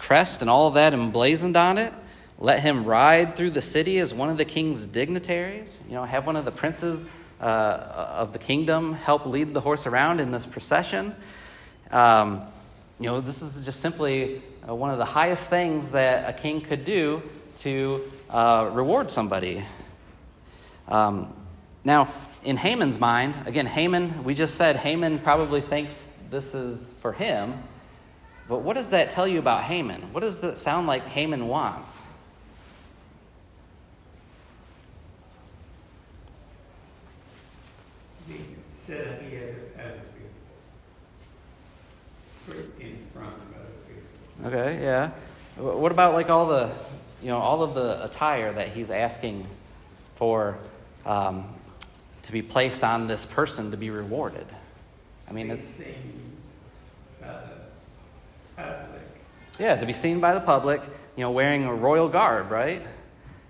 crest 0.00 0.40
and 0.40 0.50
all 0.50 0.66
of 0.66 0.74
that 0.74 0.94
emblazoned 0.94 1.56
on 1.56 1.76
it. 1.76 1.92
Let 2.38 2.60
him 2.60 2.84
ride 2.84 3.36
through 3.36 3.50
the 3.50 3.60
city 3.60 3.98
as 3.98 4.14
one 4.14 4.30
of 4.30 4.38
the 4.38 4.46
king's 4.46 4.86
dignitaries. 4.86 5.78
You 5.86 5.94
know, 5.94 6.04
have 6.04 6.26
one 6.26 6.36
of 6.36 6.46
the 6.46 6.50
princes 6.50 7.04
uh, 7.38 7.44
of 7.44 8.32
the 8.32 8.38
kingdom 8.38 8.94
help 8.94 9.26
lead 9.26 9.52
the 9.52 9.60
horse 9.60 9.86
around 9.86 10.20
in 10.20 10.30
this 10.30 10.46
procession. 10.46 11.14
Um, 11.90 12.42
you 12.98 13.06
know, 13.06 13.20
this 13.20 13.42
is 13.42 13.62
just 13.62 13.80
simply 13.80 14.42
uh, 14.66 14.74
one 14.74 14.90
of 14.90 14.96
the 14.96 15.04
highest 15.04 15.50
things 15.50 15.92
that 15.92 16.28
a 16.28 16.32
king 16.32 16.62
could 16.62 16.84
do 16.84 17.22
to 17.58 18.02
uh, 18.30 18.70
reward 18.72 19.10
somebody. 19.10 19.62
Um, 20.88 21.32
now, 21.84 22.08
in 22.42 22.56
Haman's 22.56 22.98
mind, 22.98 23.34
again, 23.46 23.66
Haman, 23.66 24.24
we 24.24 24.32
just 24.34 24.54
said 24.54 24.76
Haman 24.76 25.18
probably 25.18 25.60
thinks 25.60 26.10
this 26.30 26.54
is 26.54 26.88
for 27.00 27.12
him. 27.12 27.62
But 28.50 28.60
what 28.60 28.76
does 28.76 28.90
that 28.90 29.08
tell 29.08 29.26
you 29.26 29.38
about 29.38 29.62
Haman? 29.62 30.12
What 30.12 30.20
does 30.20 30.40
that 30.40 30.58
sound 30.58 30.86
like 30.86 31.06
Haman 31.06 31.48
wants? 31.48 32.02
set 38.90 39.20
ahead 39.20 39.50
of 39.50 39.80
other 39.80 40.00
people. 42.46 42.80
In 42.80 42.98
front 43.14 43.34
of 43.34 43.42
other 43.54 43.76
people. 43.86 44.46
Okay, 44.48 44.82
yeah. 44.82 45.10
What 45.56 45.92
about 45.92 46.14
like 46.14 46.28
all 46.28 46.46
the, 46.48 46.70
you 47.22 47.28
know, 47.28 47.38
all 47.38 47.62
of 47.62 47.74
the 47.74 48.04
attire 48.04 48.52
that 48.52 48.68
he's 48.68 48.90
asking 48.90 49.46
for 50.16 50.58
um, 51.06 51.44
to 52.22 52.32
be 52.32 52.42
placed 52.42 52.82
on 52.82 53.06
this 53.06 53.24
person 53.24 53.70
to 53.70 53.76
be 53.76 53.90
rewarded? 53.90 54.46
I 55.28 55.32
mean, 55.32 55.50
it's, 55.50 55.62
seen 55.64 56.36
by 57.20 57.28
the 57.28 57.60
public. 58.56 59.00
Yeah, 59.60 59.76
to 59.76 59.84
be 59.84 59.92
seen 59.92 60.20
by 60.20 60.32
the 60.32 60.40
public, 60.40 60.80
you 61.16 61.22
know, 61.22 61.30
wearing 61.30 61.64
a 61.64 61.74
royal 61.74 62.08
garb, 62.08 62.50
right? 62.50 62.82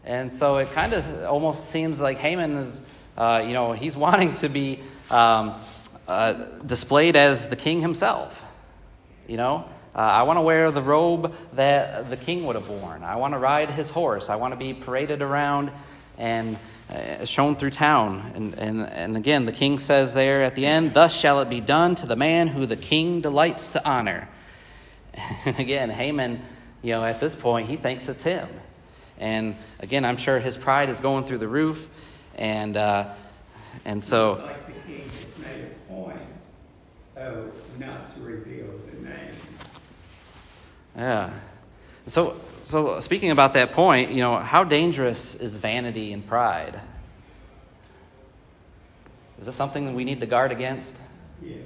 And 0.05 0.33
so 0.33 0.59
it 0.59 0.73
kind 0.73 0.92
of 0.92 1.25
almost 1.25 1.70
seems 1.70 2.01
like 2.01 2.18
Haman 2.18 2.57
is, 2.57 2.83
uh, 3.16 3.44
you 3.46 3.53
know, 3.53 3.73
he's 3.73 3.96
wanting 4.07 4.35
to 4.35 4.49
be 4.49 4.81
um, 5.09 5.55
uh, 6.09 6.33
displayed 6.66 7.14
as 7.14 7.49
the 7.49 7.57
king 7.57 7.81
himself. 7.81 8.44
You 9.29 9.37
know, 9.37 9.64
uh, 9.94 9.99
I 9.99 10.25
want 10.25 10.38
to 10.38 10.40
wear 10.42 10.73
the 10.73 10.83
robe 10.83 11.33
that 11.53 12.11
the 12.11 12.16
king 12.16 12.44
would 12.46 12.57
have 12.57 12.68
worn. 12.68 13.05
I 13.05 13.14
want 13.14 13.35
to 13.35 13.38
ride 13.38 13.70
his 13.70 13.90
horse. 13.90 14.29
I 14.29 14.35
want 14.35 14.53
to 14.53 14.59
be 14.59 14.75
paraded 14.75 15.23
around 15.23 15.70
and 16.18 16.59
uh, 16.90 17.25
shown 17.25 17.55
through 17.55 17.70
town. 17.70 18.33
And, 18.35 18.59
and, 18.59 18.81
and 18.83 19.16
again, 19.16 19.46
the 19.46 19.53
king 19.53 19.79
says 19.79 20.12
there 20.14 20.42
at 20.42 20.57
the 20.57 20.66
end, 20.66 20.92
Thus 20.92 21.14
shall 21.14 21.40
it 21.40 21.49
be 21.49 21.61
done 21.61 21.94
to 21.96 22.07
the 22.07 22.16
man 22.16 22.49
who 22.49 22.66
the 22.66 22.77
king 22.77 23.20
delights 23.20 23.68
to 23.68 23.88
honor. 23.88 24.29
And 25.14 25.59
again, 25.59 25.90
Haman, 25.90 26.42
you 26.83 26.92
know, 26.92 27.05
at 27.05 27.20
this 27.20 27.35
point, 27.35 27.68
he 27.68 27.77
thinks 27.77 28.09
it's 28.09 28.23
him. 28.23 28.49
And 29.18 29.55
again, 29.81 30.05
I'm 30.05 30.16
sure 30.16 30.38
his 30.38 30.57
pride 30.57 30.88
is 30.88 31.01
going 31.01 31.25
through 31.25 31.38
the 31.38 31.49
roof. 31.49 31.88
And, 32.37 32.77
uh, 32.77 33.12
and 33.85 34.03
so. 34.03 34.35
Like 34.35 34.66
the 34.66 34.73
king 34.92 35.03
has 35.03 35.38
made 35.38 35.64
a 35.66 35.92
point 35.92 36.18
of 37.16 37.53
not 37.79 38.14
to 38.14 38.20
reveal 38.23 38.66
the 38.90 39.09
name. 39.09 39.35
Yeah. 40.96 41.38
So, 42.07 42.37
so 42.62 43.01
speaking 43.01 43.31
about 43.31 43.55
that 43.55 43.73
point, 43.73 44.11
you 44.11 44.20
know, 44.20 44.38
how 44.38 44.64
dangerous 44.64 45.35
is 45.35 45.59
vanity 45.59 46.12
and 46.12 46.27
pride? 46.27 46.81
Is 49.38 49.46
this 49.46 49.55
something 49.55 49.87
that 49.87 49.94
we 49.94 50.05
need 50.05 50.20
to 50.20 50.27
guard 50.27 50.53
against? 50.53 50.99
Yes. 51.42 51.64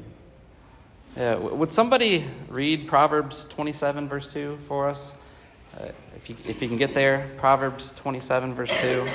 Yeah. 1.16 1.36
Would 1.36 1.70
somebody 1.70 2.24
read 2.48 2.88
Proverbs 2.88 3.44
27, 3.44 4.08
verse 4.08 4.26
2 4.26 4.56
for 4.56 4.88
us? 4.88 5.14
Uh, 5.78 5.88
if, 6.16 6.28
you, 6.28 6.36
if 6.48 6.60
you 6.60 6.68
can 6.68 6.76
get 6.76 6.94
there, 6.94 7.30
Proverbs 7.36 7.92
27, 7.96 8.54
verse 8.54 8.72
2. 8.80 9.06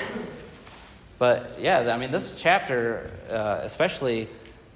But 1.17 1.57
yeah, 1.59 1.91
I 1.93 1.97
mean, 1.97 2.11
this 2.11 2.39
chapter, 2.41 3.11
uh, 3.29 3.59
especially, 3.63 4.29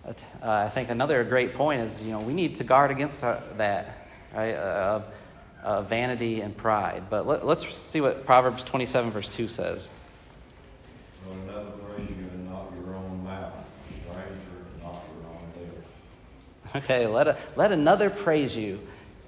uh, 0.05 0.11
uh, 0.41 0.51
I 0.51 0.69
think 0.69 0.89
another 0.89 1.23
great 1.23 1.53
point 1.53 1.79
is, 1.79 2.03
you 2.03 2.11
know, 2.11 2.19
we 2.19 2.33
need 2.33 2.55
to 2.55 2.65
guard 2.65 2.91
against 2.91 3.23
uh, 3.23 3.39
that, 3.55 4.09
right, 4.35 4.53
uh, 4.53 5.01
of 5.63 5.87
vanity 5.87 6.41
and 6.41 6.55
pride. 6.55 7.03
But 7.09 7.25
let, 7.25 7.45
let's 7.45 7.65
see 7.73 8.01
what 8.01 8.25
Proverbs 8.25 8.65
27, 8.65 9.11
verse 9.11 9.29
2 9.29 9.47
says. 9.47 9.89
Let 11.25 11.37
another 11.37 11.71
praise 11.71 12.09
you 12.09 12.25
and 12.33 12.49
not 12.49 12.65
your 12.75 12.93
own 12.93 13.23
mouth, 13.23 13.65
a 13.89 13.93
stranger 13.93 14.25
and 14.25 14.83
not 14.83 15.01
your 15.15 15.31
own 15.31 15.53
lips. 15.57 15.89
Okay, 16.75 17.05
let, 17.05 17.27
a, 17.27 17.37
let 17.55 17.71
another 17.71 18.09
praise 18.09 18.57
you 18.57 18.79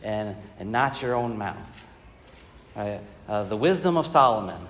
and, 0.03 0.35
and 0.59 0.71
not 0.71 1.01
your 1.01 1.13
own 1.13 1.37
mouth. 1.37 1.81
Right? 2.75 2.99
Uh, 3.27 3.43
the 3.43 3.57
wisdom 3.57 3.97
of 3.97 4.07
Solomon. 4.07 4.61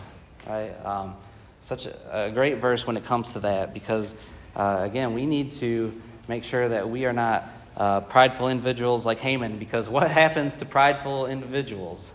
Right? 0.48 0.74
Um, 0.86 1.16
such 1.62 1.86
a, 1.86 2.26
a 2.26 2.32
great 2.32 2.58
verse 2.58 2.86
when 2.86 2.98
it 2.98 3.06
comes 3.06 3.32
to 3.32 3.40
that 3.40 3.74
because, 3.74 4.14
uh, 4.56 4.80
again, 4.82 5.14
we 5.14 5.26
need 5.26 5.52
to 5.52 6.00
make 6.28 6.44
sure 6.44 6.68
that 6.68 6.90
we 6.90 7.06
are 7.06 7.14
not 7.14 7.50
uh, 7.78 8.02
prideful 8.02 8.50
individuals 8.50 9.06
like 9.06 9.20
Haman 9.20 9.58
because 9.58 9.90
what 9.90 10.10
happens 10.12 10.58
to 10.58 10.66
prideful 10.66 11.28
individuals? 11.28 12.14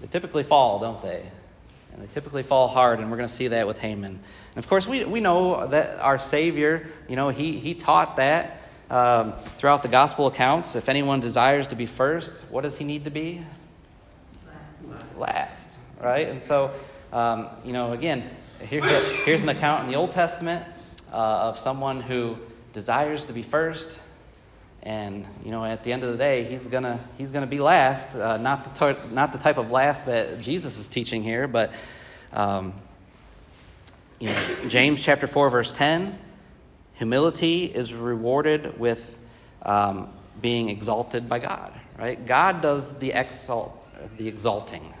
They 0.00 0.06
typically 0.06 0.42
fall, 0.42 0.78
don't 0.78 1.02
they? 1.02 1.22
And 1.92 2.02
they 2.02 2.12
typically 2.12 2.42
fall 2.42 2.68
hard, 2.68 3.00
and 3.00 3.10
we're 3.10 3.16
going 3.16 3.28
to 3.28 3.34
see 3.34 3.48
that 3.48 3.66
with 3.66 3.78
Haman. 3.78 4.20
And 4.56 4.64
of 4.64 4.70
course, 4.70 4.88
we, 4.88 5.04
we 5.04 5.20
know 5.20 5.66
that 5.66 6.00
our 6.00 6.18
Savior, 6.18 6.86
you 7.10 7.14
know, 7.14 7.28
he, 7.28 7.58
he 7.58 7.74
taught 7.74 8.16
that 8.16 8.62
um, 8.88 9.34
throughout 9.34 9.82
the 9.82 9.88
gospel 9.88 10.28
accounts. 10.28 10.74
If 10.76 10.88
anyone 10.88 11.20
desires 11.20 11.66
to 11.66 11.76
be 11.76 11.84
first, 11.84 12.50
what 12.50 12.62
does 12.62 12.78
he 12.78 12.84
need 12.84 13.04
to 13.04 13.10
be? 13.10 13.42
Last, 15.18 15.78
right? 16.00 16.28
And 16.28 16.42
so, 16.42 16.70
um, 17.12 17.50
you 17.66 17.74
know, 17.74 17.92
again, 17.92 18.24
here's, 18.60 18.90
a, 18.90 19.00
here's 19.26 19.42
an 19.42 19.50
account 19.50 19.84
in 19.84 19.90
the 19.90 19.96
Old 19.96 20.12
Testament 20.12 20.64
uh, 21.12 21.16
of 21.16 21.58
someone 21.58 22.00
who 22.00 22.38
desires 22.72 23.26
to 23.26 23.34
be 23.34 23.42
first, 23.42 24.00
and 24.82 25.26
you 25.44 25.50
know, 25.50 25.66
at 25.66 25.84
the 25.84 25.92
end 25.92 26.02
of 26.02 26.12
the 26.12 26.18
day, 26.18 26.44
he's 26.44 26.68
gonna 26.68 27.00
he's 27.18 27.30
gonna 27.32 27.46
be 27.46 27.58
last. 27.58 28.14
Uh, 28.14 28.36
not 28.36 28.64
the 28.64 28.70
tar- 28.70 28.96
not 29.10 29.32
the 29.32 29.38
type 29.38 29.58
of 29.58 29.70
last 29.70 30.06
that 30.06 30.40
Jesus 30.40 30.78
is 30.78 30.86
teaching 30.86 31.24
here, 31.24 31.48
but 31.48 31.74
um, 32.32 32.72
James 34.20 35.02
chapter 35.02 35.26
four 35.26 35.50
verse 35.50 35.72
ten, 35.72 36.18
humility 36.94 37.64
is 37.64 37.92
rewarded 37.92 38.78
with 38.78 39.18
um, 39.62 40.08
being 40.40 40.68
exalted 40.68 41.28
by 41.28 41.38
God. 41.38 41.72
Right? 41.98 42.24
God 42.24 42.60
does 42.60 42.98
the 42.98 43.12
exalt 43.12 43.86
the 44.16 44.28
exalting, 44.28 44.92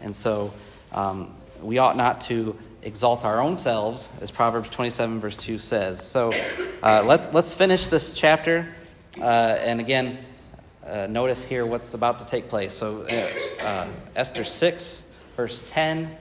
and 0.00 0.14
so 0.14 0.52
um, 0.92 1.34
we 1.62 1.78
ought 1.78 1.96
not 1.96 2.20
to 2.22 2.56
exalt 2.82 3.24
our 3.24 3.40
own 3.40 3.56
selves, 3.56 4.08
as 4.20 4.30
Proverbs 4.30 4.68
27, 4.70 5.20
verse 5.20 5.36
2 5.36 5.58
says. 5.58 6.02
So 6.02 6.32
uh, 6.82 7.02
let's, 7.04 7.32
let's 7.34 7.54
finish 7.54 7.88
this 7.88 8.14
chapter. 8.14 8.68
Uh, 9.20 9.24
and 9.24 9.80
again, 9.80 10.18
uh, 10.86 11.06
notice 11.08 11.44
here 11.44 11.66
what's 11.66 11.94
about 11.94 12.18
to 12.20 12.26
take 12.26 12.48
place. 12.48 12.72
So, 12.72 13.02
uh, 13.02 13.64
uh, 13.64 13.88
Esther 14.16 14.44
6, 14.44 15.10
verse 15.36 15.68
10. 15.70 16.16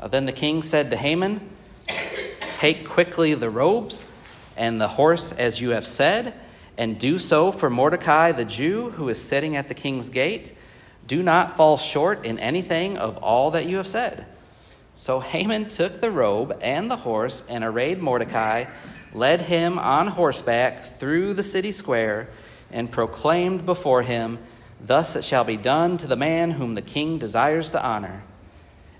Uh, 0.00 0.08
then 0.08 0.24
the 0.24 0.32
king 0.32 0.62
said 0.62 0.90
to 0.90 0.96
Haman, 0.96 1.40
Take 2.48 2.88
quickly 2.88 3.34
the 3.34 3.50
robes 3.50 4.04
and 4.56 4.80
the 4.80 4.88
horse 4.88 5.32
as 5.32 5.60
you 5.60 5.70
have 5.70 5.86
said, 5.86 6.34
and 6.78 6.98
do 6.98 7.18
so 7.18 7.52
for 7.52 7.68
Mordecai 7.68 8.32
the 8.32 8.46
Jew 8.46 8.90
who 8.90 9.08
is 9.10 9.22
sitting 9.22 9.56
at 9.56 9.68
the 9.68 9.74
king's 9.74 10.08
gate. 10.08 10.52
Do 11.06 11.22
not 11.22 11.56
fall 11.56 11.76
short 11.76 12.24
in 12.24 12.38
anything 12.38 12.96
of 12.96 13.18
all 13.18 13.50
that 13.50 13.66
you 13.66 13.76
have 13.76 13.86
said. 13.86 14.26
So 14.94 15.20
Haman 15.20 15.68
took 15.68 16.00
the 16.00 16.10
robe 16.10 16.58
and 16.62 16.90
the 16.90 16.96
horse 16.96 17.42
and 17.48 17.62
arrayed 17.62 18.00
Mordecai, 18.00 18.66
led 19.12 19.42
him 19.42 19.78
on 19.78 20.06
horseback 20.06 20.80
through 20.80 21.34
the 21.34 21.42
city 21.42 21.72
square, 21.72 22.28
and 22.70 22.90
proclaimed 22.90 23.66
before 23.66 24.02
him, 24.02 24.38
Thus 24.80 25.14
it 25.14 25.24
shall 25.24 25.44
be 25.44 25.58
done 25.58 25.98
to 25.98 26.06
the 26.06 26.16
man 26.16 26.52
whom 26.52 26.74
the 26.74 26.82
king 26.82 27.18
desires 27.18 27.70
to 27.72 27.84
honor. 27.84 28.22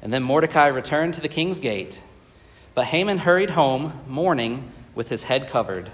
And 0.02 0.12
then 0.12 0.22
Mordecai 0.22 0.66
returned 0.66 1.14
to 1.14 1.20
the 1.20 1.28
king's 1.28 1.58
gate. 1.58 2.00
But 2.74 2.86
Haman 2.86 3.18
hurried 3.18 3.50
home, 3.50 4.00
mourning, 4.08 4.70
with 4.94 5.08
his 5.08 5.24
head 5.24 5.48
covered. 5.48 5.90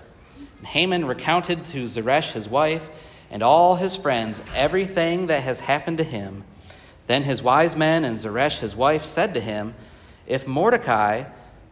And 0.59 0.66
Haman 0.66 1.07
recounted 1.07 1.64
to 1.66 1.88
Zeresh 1.88 2.33
his 2.33 2.49
wife 2.49 2.88
and 3.31 3.42
all 3.42 3.77
his 3.77 3.97
friends 3.97 4.40
everything 4.55 5.27
that 5.27 5.42
has 5.42 5.61
happened 5.61 5.99
to 5.99 6.05
him. 6.05 6.45
Then 7.07 7.25
his 7.25 7.42
wise 7.42 7.77
men 7.77 8.05
and 8.05 8.19
Zeresh 8.19 8.59
his 8.59 8.77
wife 8.77 9.05
said 9.05 9.35
to 9.35 9.40
him, 9.40 9.75
If 10.27 10.47
Mordecai, 10.47 11.25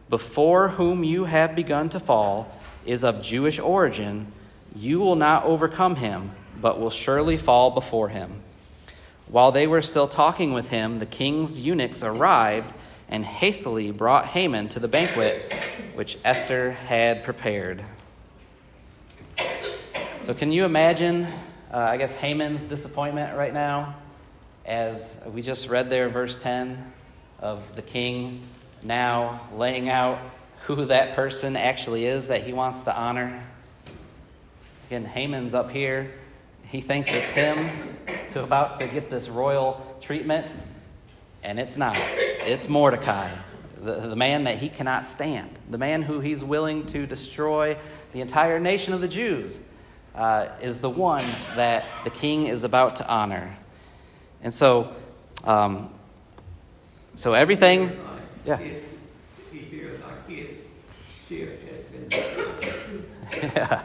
before 0.09 0.69
whom 0.69 1.03
you 1.03 1.25
have 1.25 1.55
begun 1.55 1.89
to 1.89 1.99
fall, 1.99 2.51
is 2.85 3.03
of 3.03 3.21
Jewish 3.21 3.59
origin, 3.59 4.31
you 4.75 4.99
will 4.99 5.15
not 5.15 5.45
overcome 5.45 5.95
him, 5.95 6.31
but 6.61 6.79
will 6.79 6.89
surely 6.89 7.37
fall 7.37 7.71
before 7.71 8.09
him. 8.09 8.41
While 9.27 9.51
they 9.51 9.65
were 9.65 9.81
still 9.81 10.07
talking 10.07 10.53
with 10.53 10.69
him, 10.69 10.99
the 10.99 11.05
king's 11.07 11.59
eunuchs 11.59 12.03
arrived 12.03 12.73
and 13.09 13.25
hastily 13.25 13.91
brought 13.91 14.27
Haman 14.27 14.69
to 14.69 14.79
the 14.79 14.87
banquet 14.87 15.51
which 15.95 16.17
Esther 16.23 16.71
had 16.71 17.23
prepared. 17.23 17.83
So, 20.23 20.33
can 20.33 20.51
you 20.51 20.65
imagine, 20.65 21.25
uh, 21.73 21.77
I 21.77 21.97
guess, 21.97 22.13
Haman's 22.15 22.63
disappointment 22.63 23.35
right 23.35 23.53
now 23.53 23.95
as 24.65 25.23
we 25.27 25.41
just 25.41 25.69
read 25.69 25.89
there, 25.89 26.07
verse 26.09 26.41
10 26.41 26.91
of 27.39 27.75
the 27.75 27.81
king 27.81 28.41
now 28.83 29.41
laying 29.55 29.89
out 29.89 30.19
who 30.61 30.85
that 30.85 31.15
person 31.15 31.55
actually 31.55 32.05
is 32.05 32.27
that 32.27 32.43
he 32.43 32.53
wants 32.53 32.83
to 32.83 32.95
honor? 32.95 33.43
Again, 34.87 35.05
Haman's 35.05 35.55
up 35.55 35.71
here. 35.71 36.11
He 36.67 36.81
thinks 36.81 37.09
it's 37.09 37.31
him 37.31 37.94
to 38.29 38.43
about 38.43 38.79
to 38.79 38.87
get 38.87 39.09
this 39.09 39.29
royal 39.29 39.97
treatment, 40.01 40.55
and 41.43 41.59
it's 41.59 41.77
not. 41.77 41.95
It's 41.97 42.67
Mordecai, 42.69 43.29
the, 43.81 43.93
the 43.95 44.15
man 44.15 44.43
that 44.45 44.57
he 44.57 44.69
cannot 44.69 45.05
stand, 45.05 45.49
the 45.69 45.77
man 45.77 46.01
who 46.01 46.19
he's 46.19 46.43
willing 46.43 46.85
to 46.87 47.05
destroy 47.05 47.77
the 48.11 48.21
entire 48.21 48.59
nation 48.59 48.93
of 48.93 49.01
the 49.01 49.07
Jews, 49.07 49.59
uh, 50.15 50.49
is 50.61 50.81
the 50.81 50.89
one 50.89 51.25
that 51.55 51.85
the 52.03 52.09
king 52.09 52.47
is 52.47 52.63
about 52.63 52.97
to 52.97 53.07
honor. 53.07 53.55
And 54.41 54.53
so, 54.53 54.93
um, 55.43 55.89
so 57.15 57.33
everything, 57.33 57.91
yeah. 58.45 58.57
his- 58.57 58.83
He 59.51 59.59
feels 59.59 59.99
like 60.01 60.27
his 60.29 60.57
Yeah. 63.55 63.83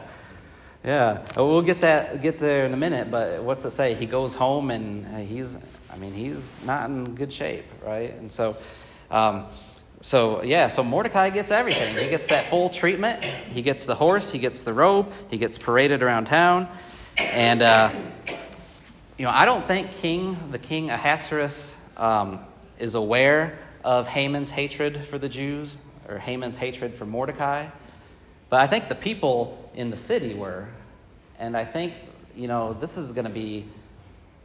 Yeah. 0.83 1.23
We'll 1.37 1.61
get 1.61 1.81
that 1.81 2.21
get 2.21 2.39
there 2.39 2.65
in 2.65 2.73
a 2.73 2.77
minute, 2.77 3.11
but 3.11 3.43
what's 3.43 3.63
it 3.65 3.71
say? 3.71 3.93
He 3.93 4.05
goes 4.05 4.33
home 4.33 4.71
and 4.71 5.05
uh, 5.05 5.19
he's 5.19 5.57
I 5.91 5.97
mean, 5.97 6.13
he's 6.13 6.55
not 6.65 6.89
in 6.89 7.15
good 7.15 7.31
shape, 7.31 7.65
right? 7.85 8.13
And 8.13 8.31
so 8.31 8.57
um, 9.11 9.45
so 10.01 10.41
yeah, 10.41 10.67
so 10.67 10.83
Mordecai 10.83 11.29
gets 11.29 11.51
everything. 11.51 11.95
He 11.95 12.09
gets 12.09 12.27
that 12.27 12.49
full 12.49 12.69
treatment. 12.69 13.23
He 13.23 13.61
gets 13.61 13.85
the 13.85 13.93
horse, 13.93 14.31
he 14.31 14.39
gets 14.39 14.63
the 14.63 14.73
robe, 14.73 15.11
he 15.29 15.37
gets 15.37 15.59
paraded 15.59 16.01
around 16.01 16.25
town. 16.25 16.67
And 17.17 17.61
uh, 17.61 17.93
you 19.17 19.25
know, 19.25 19.31
I 19.31 19.45
don't 19.45 19.67
think 19.67 19.91
King 19.91 20.35
the 20.51 20.57
King 20.57 20.89
Ahasuerus 20.89 21.79
um, 21.97 22.39
is 22.79 22.95
aware 22.95 23.59
of 23.83 24.07
Haman's 24.07 24.49
hatred 24.49 25.05
for 25.05 25.19
the 25.19 25.29
Jews 25.29 25.77
or 26.09 26.17
Haman's 26.17 26.57
hatred 26.57 26.95
for 26.95 27.05
Mordecai. 27.05 27.67
But 28.51 28.59
I 28.59 28.67
think 28.67 28.87
the 28.87 28.95
people 28.95 29.71
in 29.73 29.89
the 29.89 29.97
city 29.97 30.35
were. 30.35 30.67
And 31.39 31.57
I 31.57 31.65
think, 31.65 31.95
you 32.35 32.47
know, 32.47 32.73
this 32.73 32.97
is 32.99 33.11
going 33.11 33.25
to 33.25 33.33
be 33.33 33.65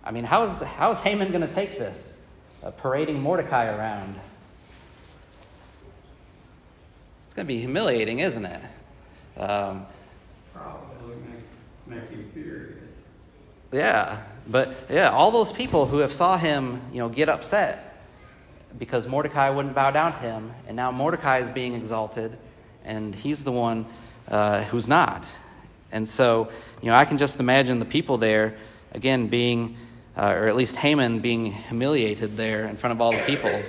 I 0.06 0.12
mean, 0.12 0.22
how 0.22 0.44
is, 0.44 0.62
how 0.62 0.92
is 0.92 1.00
Haman 1.00 1.32
going 1.32 1.46
to 1.46 1.52
take 1.52 1.80
this? 1.80 2.16
Uh, 2.62 2.70
parading 2.70 3.20
Mordecai 3.20 3.66
around. 3.66 4.14
It's 7.24 7.34
going 7.34 7.44
to 7.44 7.52
be 7.52 7.58
humiliating, 7.58 8.20
isn't 8.20 8.44
it? 8.44 8.60
Um, 9.36 9.84
Probably 10.54 11.16
makes, 11.16 11.48
make 11.88 12.10
you 12.12 12.24
furious. 12.32 12.78
yeah, 13.72 14.22
but 14.46 14.72
yeah, 14.88 15.10
all 15.10 15.32
those 15.32 15.50
people 15.50 15.86
who 15.86 15.98
have 15.98 16.12
saw 16.12 16.38
him, 16.38 16.80
you 16.92 16.98
know, 16.98 17.08
get 17.08 17.28
upset 17.28 18.06
because 18.78 19.08
Mordecai 19.08 19.50
wouldn't 19.50 19.74
bow 19.74 19.90
down 19.90 20.12
to 20.12 20.18
him, 20.18 20.52
and 20.68 20.76
now 20.76 20.92
Mordecai 20.92 21.38
is 21.38 21.50
being 21.50 21.74
exalted, 21.74 22.38
and 22.86 23.14
he's 23.14 23.44
the 23.44 23.52
one 23.52 23.84
uh, 24.28 24.62
who's 24.64 24.88
not. 24.88 25.36
And 25.92 26.08
so, 26.08 26.48
you 26.80 26.88
know, 26.88 26.94
I 26.94 27.04
can 27.04 27.18
just 27.18 27.38
imagine 27.40 27.78
the 27.78 27.84
people 27.84 28.16
there, 28.16 28.56
again, 28.92 29.28
being, 29.28 29.76
uh, 30.16 30.34
or 30.36 30.48
at 30.48 30.56
least 30.56 30.76
Haman 30.76 31.20
being 31.20 31.52
humiliated 31.52 32.36
there 32.36 32.66
in 32.66 32.76
front 32.76 32.92
of 32.92 33.00
all 33.00 33.12
the 33.12 33.22
people. 33.24 33.60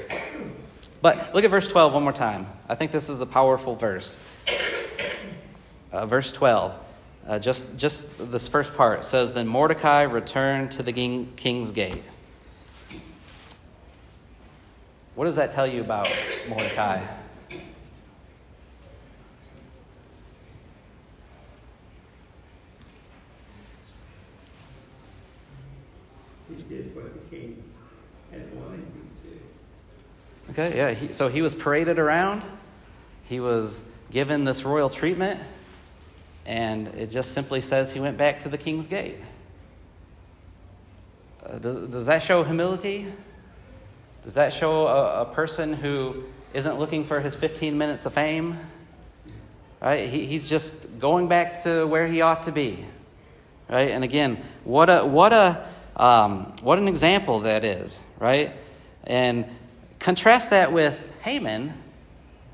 But 1.01 1.34
look 1.34 1.43
at 1.43 1.51
verse 1.51 1.67
12 1.67 1.93
one 1.93 2.03
more 2.03 2.13
time. 2.13 2.47
I 2.69 2.75
think 2.75 2.91
this 2.91 3.10
is 3.10 3.21
a 3.21 3.25
powerful 3.25 3.75
verse. 3.75 4.17
Uh, 5.91 6.06
verse 6.06 6.32
12, 6.32 6.73
uh, 7.27 7.39
just, 7.39 7.77
just 7.77 8.32
this 8.32 8.47
first 8.47 8.75
part 8.75 9.03
says, 9.03 9.34
Then 9.34 9.47
Mordecai 9.47 10.03
returned 10.03 10.71
to 10.71 10.84
the 10.84 10.91
king, 10.91 11.32
king's 11.36 11.71
gate. 11.71 12.03
What 15.15 15.25
does 15.25 15.38
that 15.38 15.51
tell 15.51 15.65
you 15.65 15.82
about 15.82 16.12
Mordecai? 16.47 17.01
Did 26.63 26.96
what 26.96 27.13
the 27.13 27.36
king 27.36 27.63
had 28.32 28.54
wanted 28.56 28.80
him 28.80 29.10
to. 29.24 30.52
Okay, 30.52 30.78
yeah. 30.78 30.91
He, 30.91 31.13
so 31.13 31.28
he 31.28 31.41
was 31.41 31.54
paraded 31.54 32.00
around. 32.00 32.41
He 33.26 33.39
was 33.39 33.84
given 34.12 34.43
this 34.43 34.63
royal 34.65 34.89
treatment. 34.89 35.39
And 36.46 36.88
it 36.89 37.10
just 37.10 37.34
simply 37.34 37.62
says 37.62 37.91
he 37.91 38.00
went 38.00 38.17
back 38.17 38.39
to 38.41 38.50
the 38.50 38.58
king's 38.58 38.88
gate. 38.88 39.17
Uh, 41.46 41.58
does, 41.60 41.89
does 41.89 42.06
that 42.06 42.24
show 42.24 42.43
humility? 42.43 43.08
Does 44.24 44.34
that 44.36 44.54
show 44.54 44.88
a, 44.88 45.22
a 45.22 45.26
person 45.26 45.74
who 45.74 46.24
isn't 46.54 46.80
looking 46.80 47.04
for 47.04 47.20
his 47.20 47.36
15 47.36 47.78
minutes 47.78 48.06
of 48.06 48.13
fame? 48.13 48.58
Right? 49.82 50.08
He, 50.10 50.26
he's 50.26 50.50
just 50.50 51.00
going 51.00 51.28
back 51.28 51.62
to 51.63 51.86
where 51.86 52.08
he 52.08 52.22
ought 52.22 52.43
to 52.43 52.52
be. 52.52 52.84
Right? 53.70 53.91
And 53.91 54.04
again, 54.04 54.41
what 54.63 54.89
a, 54.89 55.06
what 55.06 55.34
a, 55.34 55.67
um, 55.98 56.54
what 56.62 56.78
an 56.78 56.88
example 56.88 57.42
that 57.42 57.66
is, 57.66 58.00
right? 58.20 58.54
And 59.04 59.46
contrast 60.00 60.52
that 60.52 60.72
with 60.72 61.14
Haman. 61.22 61.74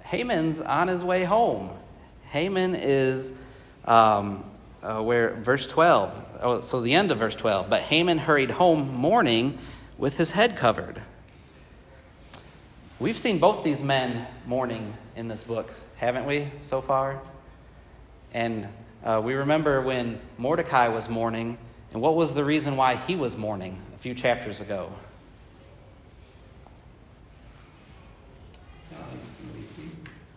Haman's 0.04 0.62
on 0.62 0.88
his 0.88 1.04
way 1.04 1.24
home. 1.26 1.70
Haman 2.26 2.76
is 2.76 3.34
um, 3.86 4.44
uh, 4.82 5.02
where 5.02 5.32
verse 5.36 5.68
12, 5.68 6.40
oh, 6.42 6.62
so 6.62 6.82
the 6.82 6.94
end 6.94 7.12
of 7.12 7.20
verse 7.20 7.36
12. 7.36 7.70
But 7.70 7.82
Haman 7.82 8.18
hurried 8.18 8.52
home 8.52 8.94
mourning 8.94 9.58
with 9.98 10.18
his 10.18 10.32
head 10.32 10.56
covered. 10.56 11.02
We've 13.00 13.18
seen 13.18 13.40
both 13.40 13.64
these 13.64 13.84
men 13.84 14.26
mourning 14.48 14.94
in 15.16 15.28
this 15.28 15.44
book, 15.44 15.70
haven't 15.98 16.26
we, 16.26 16.48
so 16.62 16.80
far? 16.80 17.20
And 18.34 18.68
uh, 19.04 19.22
we 19.24 19.34
remember 19.34 19.82
when 19.82 20.20
Mordecai 20.38 20.88
was 20.88 21.10
mourning, 21.10 21.58
and 21.94 22.02
what 22.02 22.16
was 22.16 22.34
the 22.34 22.44
reason 22.44 22.76
why 22.76 22.96
he 22.96 23.16
was 23.16 23.38
mourning 23.38 23.80
a 23.94 23.98
few 24.00 24.16
chapters 24.16 24.60
ago? 24.60 24.92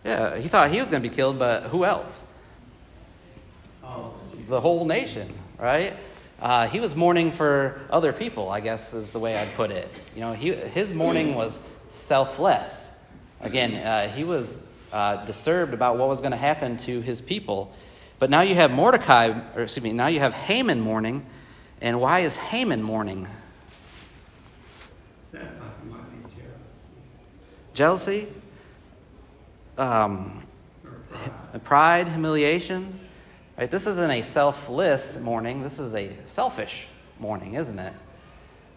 Yeah, 0.05 0.37
he 0.37 0.47
thought 0.47 0.69
he 0.69 0.79
was 0.79 0.89
going 0.89 1.03
to 1.03 1.09
be 1.09 1.13
killed, 1.13 1.37
but 1.37 1.63
who 1.63 1.83
else? 1.83 2.23
The 4.47 4.61
whole 4.61 4.85
nation, 4.85 5.33
right? 5.59 5.93
Uh, 6.39 6.67
he 6.67 6.79
was 6.79 6.95
mourning 6.95 7.31
for 7.31 7.81
other 7.89 8.13
people, 8.13 8.49
I 8.49 8.59
guess 8.59 8.93
is 8.93 9.11
the 9.11 9.19
way 9.19 9.35
I'd 9.35 9.53
put 9.55 9.71
it. 9.71 9.89
You 10.15 10.21
know, 10.21 10.33
he, 10.33 10.53
his 10.53 10.93
mourning 10.93 11.35
was 11.35 11.59
selfless. 11.89 12.91
Again, 13.41 13.73
uh, 13.73 14.07
he 14.09 14.23
was 14.23 14.63
uh, 14.93 15.25
disturbed 15.25 15.73
about 15.73 15.97
what 15.97 16.07
was 16.07 16.19
going 16.19 16.31
to 16.31 16.37
happen 16.37 16.77
to 16.77 17.01
his 17.01 17.19
people. 17.19 17.73
But 18.19 18.29
now 18.29 18.41
you 18.41 18.55
have 18.55 18.71
Mordecai, 18.71 19.33
or 19.55 19.63
excuse 19.63 19.83
me, 19.83 19.93
now 19.93 20.07
you 20.07 20.19
have 20.19 20.33
Haman 20.33 20.79
mourning. 20.79 21.25
And 21.81 22.01
why 22.01 22.19
is 22.19 22.35
Haman 22.35 22.81
mourning? 22.81 23.27
Jealousy? 27.73 28.27
Um, 29.77 30.43
pride. 30.81 31.63
pride, 31.63 32.09
humiliation. 32.09 32.99
Right? 33.55 33.69
This 33.69 33.85
isn't 33.85 34.09
a 34.09 34.23
selfless 34.23 35.19
mourning. 35.19 35.61
This 35.61 35.77
is 35.77 35.93
a 35.93 36.11
selfish 36.25 36.87
mourning, 37.19 37.53
isn't 37.53 37.77
it? 37.77 37.93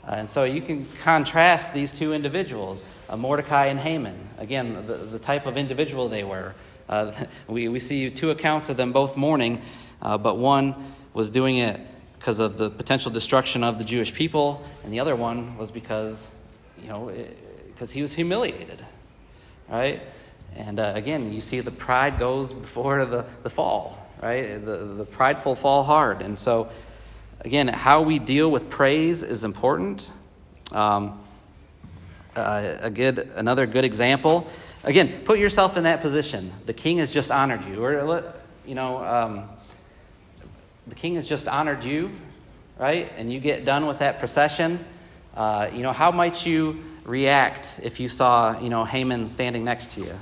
Uh, 0.07 0.13
and 0.13 0.29
so 0.29 0.45
you 0.45 0.61
can 0.61 0.87
contrast 1.03 1.73
these 1.73 1.95
two 1.95 2.13
individuals, 2.13 2.83
uh, 3.09 3.17
Mordecai 3.17 3.67
and 3.67 3.81
Haman. 3.81 4.19
Again, 4.37 4.75
the, 4.87 4.97
the 4.97 5.19
type 5.19 5.47
of 5.47 5.57
individual 5.57 6.09
they 6.09 6.25
were. 6.25 6.55
Uh, 6.87 7.13
we, 7.47 7.69
we 7.69 7.79
see 7.79 8.11
two 8.11 8.31
accounts 8.31 8.69
of 8.69 8.77
them 8.77 8.93
both 8.93 9.17
mourning, 9.17 9.63
uh, 10.03 10.19
but 10.19 10.37
one 10.37 10.75
was 11.15 11.31
doing 11.31 11.57
it 11.57 11.81
because 12.21 12.39
of 12.39 12.59
the 12.59 12.69
potential 12.69 13.11
destruction 13.11 13.65
of 13.65 13.79
the 13.79 13.85
Jewish 13.85 14.13
people, 14.13 14.63
and 14.85 14.93
the 14.93 15.01
other 15.01 15.17
one 15.17 15.57
was 15.57 15.71
because, 15.71 16.31
you 16.79 16.87
know, 16.87 17.11
because 17.69 17.91
he 17.93 18.03
was 18.03 18.13
humiliated, 18.13 18.85
right? 19.71 20.03
And 20.55 20.79
uh, 20.79 20.93
again, 20.95 21.33
you 21.33 21.41
see 21.41 21.61
the 21.61 21.71
pride 21.71 22.19
goes 22.19 22.53
before 22.53 23.07
the, 23.07 23.25
the 23.43 23.49
fall, 23.49 24.07
right? 24.23 24.63
The, 24.63 24.77
the 24.99 25.07
prideful 25.07 25.55
fall 25.55 25.83
hard. 25.83 26.21
And 26.21 26.39
so, 26.39 26.69
again, 27.41 27.69
how 27.69 28.03
we 28.03 28.19
deal 28.19 28.51
with 28.51 28.69
praise 28.69 29.23
is 29.23 29.43
important. 29.43 30.11
Um, 30.73 31.19
uh, 32.37 32.77
a 32.83 32.91
good, 32.91 33.31
another 33.35 33.65
good 33.65 33.87
example. 33.87 34.47
Again, 34.85 35.11
put 35.25 35.39
yourself 35.39 35.79
in 35.79 35.85
that 35.85 36.03
position. 36.03 36.53
The 36.67 36.75
king 36.75 36.99
has 36.99 37.15
just 37.15 37.31
honored 37.31 37.65
you, 37.65 37.83
or 37.83 38.35
you 38.67 38.75
know, 38.75 39.03
um, 39.03 39.49
the 40.91 40.97
king 40.97 41.15
has 41.15 41.27
just 41.27 41.49
honored 41.49 41.85
you, 41.85 42.11
right? 42.77 43.11
And 43.17 43.33
you 43.33 43.39
get 43.39 43.65
done 43.65 43.87
with 43.87 44.01
that 44.01 44.19
procession. 44.19 44.85
Uh, 45.35 45.71
you 45.73 45.83
know, 45.83 45.93
how 45.93 46.11
might 46.11 46.45
you 46.45 46.83
react 47.05 47.79
if 47.83 48.01
you 48.01 48.09
saw, 48.09 48.59
you 48.61 48.69
know, 48.69 48.85
Haman 48.85 49.27
standing 49.27 49.65
next 49.65 49.93
to 49.93 50.01
you? 50.01 50.13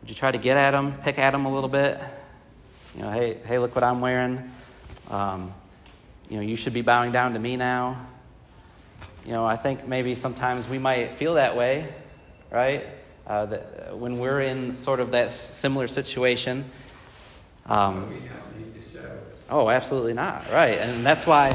Would 0.00 0.08
you 0.08 0.14
try 0.14 0.30
to 0.30 0.38
get 0.38 0.56
at 0.56 0.72
him, 0.72 0.92
pick 0.92 1.18
at 1.18 1.34
him 1.34 1.44
a 1.44 1.52
little 1.52 1.68
bit? 1.68 2.00
You 2.94 3.02
know, 3.02 3.10
hey, 3.10 3.38
hey, 3.44 3.58
look 3.58 3.74
what 3.74 3.84
I'm 3.84 4.00
wearing. 4.00 4.48
Um, 5.10 5.52
you 6.30 6.36
know, 6.36 6.42
you 6.42 6.54
should 6.54 6.72
be 6.72 6.82
bowing 6.82 7.10
down 7.10 7.32
to 7.34 7.40
me 7.40 7.56
now. 7.56 8.06
You 9.26 9.32
know, 9.32 9.44
I 9.44 9.56
think 9.56 9.86
maybe 9.86 10.14
sometimes 10.14 10.68
we 10.68 10.78
might 10.78 11.10
feel 11.10 11.34
that 11.34 11.56
way, 11.56 11.92
right? 12.50 12.86
Uh, 13.28 13.44
that 13.44 13.94
when 13.98 14.18
we're 14.18 14.40
in 14.40 14.72
sort 14.72 15.00
of 15.00 15.10
that 15.10 15.30
similar 15.30 15.86
situation. 15.86 16.64
Um, 17.66 18.08
we 18.08 18.20
don't 18.20 18.58
need 18.58 18.72
to 18.72 18.90
show 18.90 19.04
it. 19.04 19.36
Oh, 19.50 19.68
absolutely 19.68 20.14
not. 20.14 20.50
Right. 20.50 20.78
And 20.78 21.04
that's 21.04 21.26
why 21.26 21.50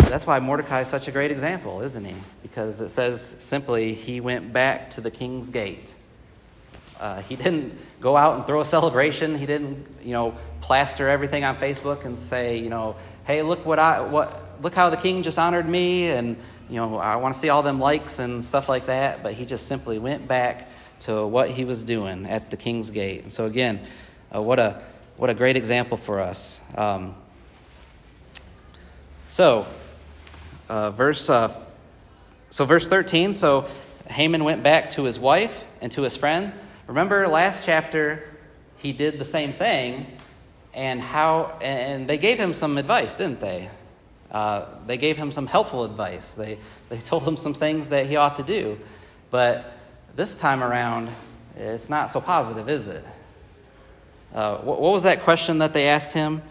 that's 0.00 0.26
why 0.26 0.38
Mordecai 0.38 0.82
is 0.82 0.88
such 0.88 1.08
a 1.08 1.10
great 1.10 1.30
example, 1.30 1.80
isn't 1.80 2.04
he? 2.04 2.14
Because 2.42 2.78
it 2.82 2.90
says 2.90 3.36
simply 3.38 3.94
he 3.94 4.20
went 4.20 4.52
back 4.52 4.90
to 4.90 5.00
the 5.00 5.10
king's 5.10 5.48
gate. 5.48 5.94
Uh, 7.00 7.22
he 7.22 7.36
didn't 7.36 7.74
go 8.00 8.18
out 8.18 8.36
and 8.36 8.46
throw 8.46 8.60
a 8.60 8.64
celebration. 8.64 9.38
He 9.38 9.46
didn't, 9.46 9.86
you 10.02 10.12
know, 10.12 10.34
plaster 10.60 11.08
everything 11.08 11.42
on 11.42 11.56
Facebook 11.56 12.04
and 12.04 12.18
say, 12.18 12.58
you 12.58 12.68
know, 12.68 12.96
hey, 13.24 13.40
look 13.40 13.64
what 13.64 13.78
I 13.78 14.02
what 14.02 14.62
look 14.62 14.74
how 14.74 14.90
the 14.90 14.98
king 14.98 15.22
just 15.22 15.38
honored 15.38 15.66
me 15.66 16.10
and 16.10 16.36
you 16.68 16.76
know, 16.76 16.98
I 16.98 17.16
want 17.16 17.32
to 17.32 17.40
see 17.40 17.48
all 17.48 17.62
them 17.62 17.80
likes 17.80 18.18
and 18.18 18.44
stuff 18.44 18.68
like 18.68 18.86
that, 18.86 19.22
but 19.22 19.32
he 19.32 19.46
just 19.46 19.66
simply 19.66 19.98
went 19.98 20.28
back 20.28 20.68
to 21.04 21.26
what 21.26 21.50
he 21.50 21.64
was 21.66 21.84
doing 21.84 22.24
at 22.26 22.50
the 22.50 22.56
king's 22.56 22.90
gate. 22.90 23.22
And 23.22 23.32
so, 23.32 23.44
again, 23.44 23.80
uh, 24.34 24.40
what, 24.40 24.58
a, 24.58 24.82
what 25.18 25.28
a 25.28 25.34
great 25.34 25.54
example 25.54 25.98
for 25.98 26.20
us. 26.20 26.62
Um, 26.76 27.14
so, 29.26 29.66
uh, 30.70 30.90
verse, 30.92 31.28
uh, 31.28 31.54
so, 32.48 32.64
verse 32.64 32.88
13 32.88 33.34
so 33.34 33.68
Haman 34.08 34.44
went 34.44 34.62
back 34.62 34.90
to 34.90 35.04
his 35.04 35.18
wife 35.18 35.66
and 35.82 35.92
to 35.92 36.02
his 36.02 36.16
friends. 36.16 36.54
Remember 36.86 37.26
last 37.28 37.66
chapter, 37.66 38.24
he 38.76 38.92
did 38.92 39.18
the 39.18 39.24
same 39.26 39.52
thing, 39.52 40.06
and 40.72 41.02
how, 41.02 41.58
and 41.60 42.08
they 42.08 42.18
gave 42.18 42.38
him 42.38 42.54
some 42.54 42.78
advice, 42.78 43.14
didn't 43.14 43.40
they? 43.40 43.68
Uh, 44.30 44.64
they 44.86 44.96
gave 44.96 45.18
him 45.18 45.30
some 45.30 45.46
helpful 45.46 45.84
advice. 45.84 46.32
They, 46.32 46.58
they 46.88 46.96
told 47.10 47.28
him 47.28 47.36
some 47.36 47.52
things 47.52 47.90
that 47.90 48.06
he 48.06 48.16
ought 48.16 48.36
to 48.36 48.42
do. 48.42 48.78
But 49.30 49.70
this 50.16 50.36
time 50.36 50.62
around, 50.62 51.08
it's 51.56 51.88
not 51.88 52.10
so 52.10 52.20
positive, 52.20 52.68
is 52.68 52.88
it? 52.88 53.04
Uh, 54.32 54.56
what, 54.58 54.80
was 54.80 55.04
that 55.04 55.22
question 55.22 55.58
that 55.58 55.72
they 55.72 55.88
asked 55.88 56.12
him? 56.12 56.42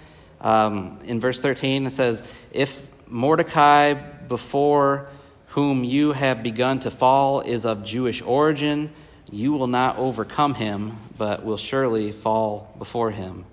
Um, 0.42 1.00
in 1.06 1.20
verse 1.20 1.42
13, 1.42 1.86
it 1.86 1.90
says, 1.92 2.24
If 2.52 2.88
Mordecai, 3.08 3.94
before 3.94 5.08
whom 5.48 5.84
you 5.84 6.14
have 6.14 6.44
begun 6.44 6.80
to 6.80 6.92
fall, 6.92 7.42
is 7.42 7.66
of 7.66 7.84
Jewish 7.84 8.22
origin, 8.22 8.92
you 9.32 9.54
will 9.54 9.68
not 9.68 9.98
overcome 9.98 10.56
him, 10.56 10.98
but 11.18 11.46
will 11.46 11.58
surely 11.58 12.12
fall 12.12 12.74
before 12.78 13.12
him. 13.12 13.46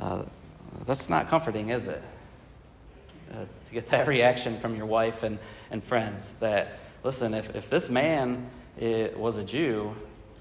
Uh, 0.00 0.22
that's 0.86 1.08
not 1.08 1.28
comforting, 1.28 1.70
is 1.70 1.86
it? 1.86 2.02
Uh, 3.32 3.44
to 3.66 3.72
get 3.72 3.88
that 3.88 4.06
reaction 4.06 4.58
from 4.58 4.76
your 4.76 4.86
wife 4.86 5.22
and, 5.22 5.38
and 5.70 5.82
friends 5.84 6.32
that, 6.40 6.78
listen, 7.02 7.34
if, 7.34 7.54
if 7.54 7.68
this 7.68 7.90
man 7.90 8.48
was 8.80 9.36
a 9.36 9.44
Jew 9.44 9.94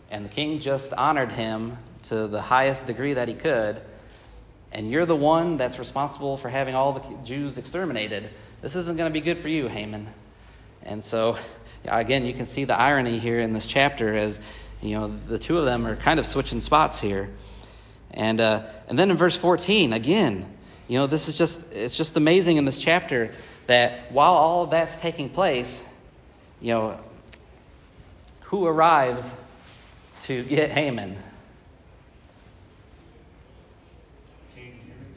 and 0.09 0.25
the 0.25 0.29
king 0.29 0.59
just 0.59 0.93
honored 0.93 1.31
him 1.31 1.77
to 2.03 2.27
the 2.27 2.41
highest 2.41 2.87
degree 2.87 3.13
that 3.13 3.27
he 3.27 3.33
could, 3.33 3.81
and 4.71 4.89
you're 4.89 5.05
the 5.05 5.15
one 5.15 5.57
that's 5.57 5.79
responsible 5.79 6.37
for 6.37 6.49
having 6.49 6.75
all 6.75 6.93
the 6.93 7.17
Jews 7.23 7.57
exterminated, 7.57 8.29
this 8.61 8.75
isn't 8.75 8.97
going 8.97 9.11
to 9.11 9.13
be 9.13 9.23
good 9.23 9.37
for 9.37 9.49
you, 9.49 9.67
Haman. 9.67 10.07
And 10.83 11.03
so, 11.03 11.37
again, 11.85 12.25
you 12.25 12.33
can 12.33 12.45
see 12.45 12.63
the 12.63 12.77
irony 12.79 13.19
here 13.19 13.39
in 13.39 13.53
this 13.53 13.65
chapter 13.65 14.15
as, 14.15 14.39
you 14.81 14.95
know, 14.95 15.07
the 15.07 15.37
two 15.37 15.57
of 15.57 15.65
them 15.65 15.85
are 15.85 15.95
kind 15.95 16.19
of 16.19 16.25
switching 16.25 16.61
spots 16.61 16.99
here. 16.99 17.29
And, 18.11 18.39
uh, 18.39 18.63
and 18.87 18.97
then 18.97 19.11
in 19.11 19.17
verse 19.17 19.35
14, 19.35 19.93
again, 19.93 20.45
you 20.87 20.97
know, 20.97 21.07
this 21.07 21.27
is 21.27 21.37
just, 21.37 21.73
it's 21.73 21.97
just 21.97 22.15
amazing 22.15 22.57
in 22.57 22.65
this 22.65 22.79
chapter 22.79 23.31
that 23.67 24.11
while 24.11 24.33
all 24.33 24.63
of 24.63 24.69
that's 24.69 24.95
taking 24.95 25.29
place, 25.29 25.85
you 26.61 26.73
know, 26.73 26.99
who 28.47 28.65
arrives 28.65 29.33
to 30.21 30.43
get 30.43 30.71
Haman? 30.71 31.17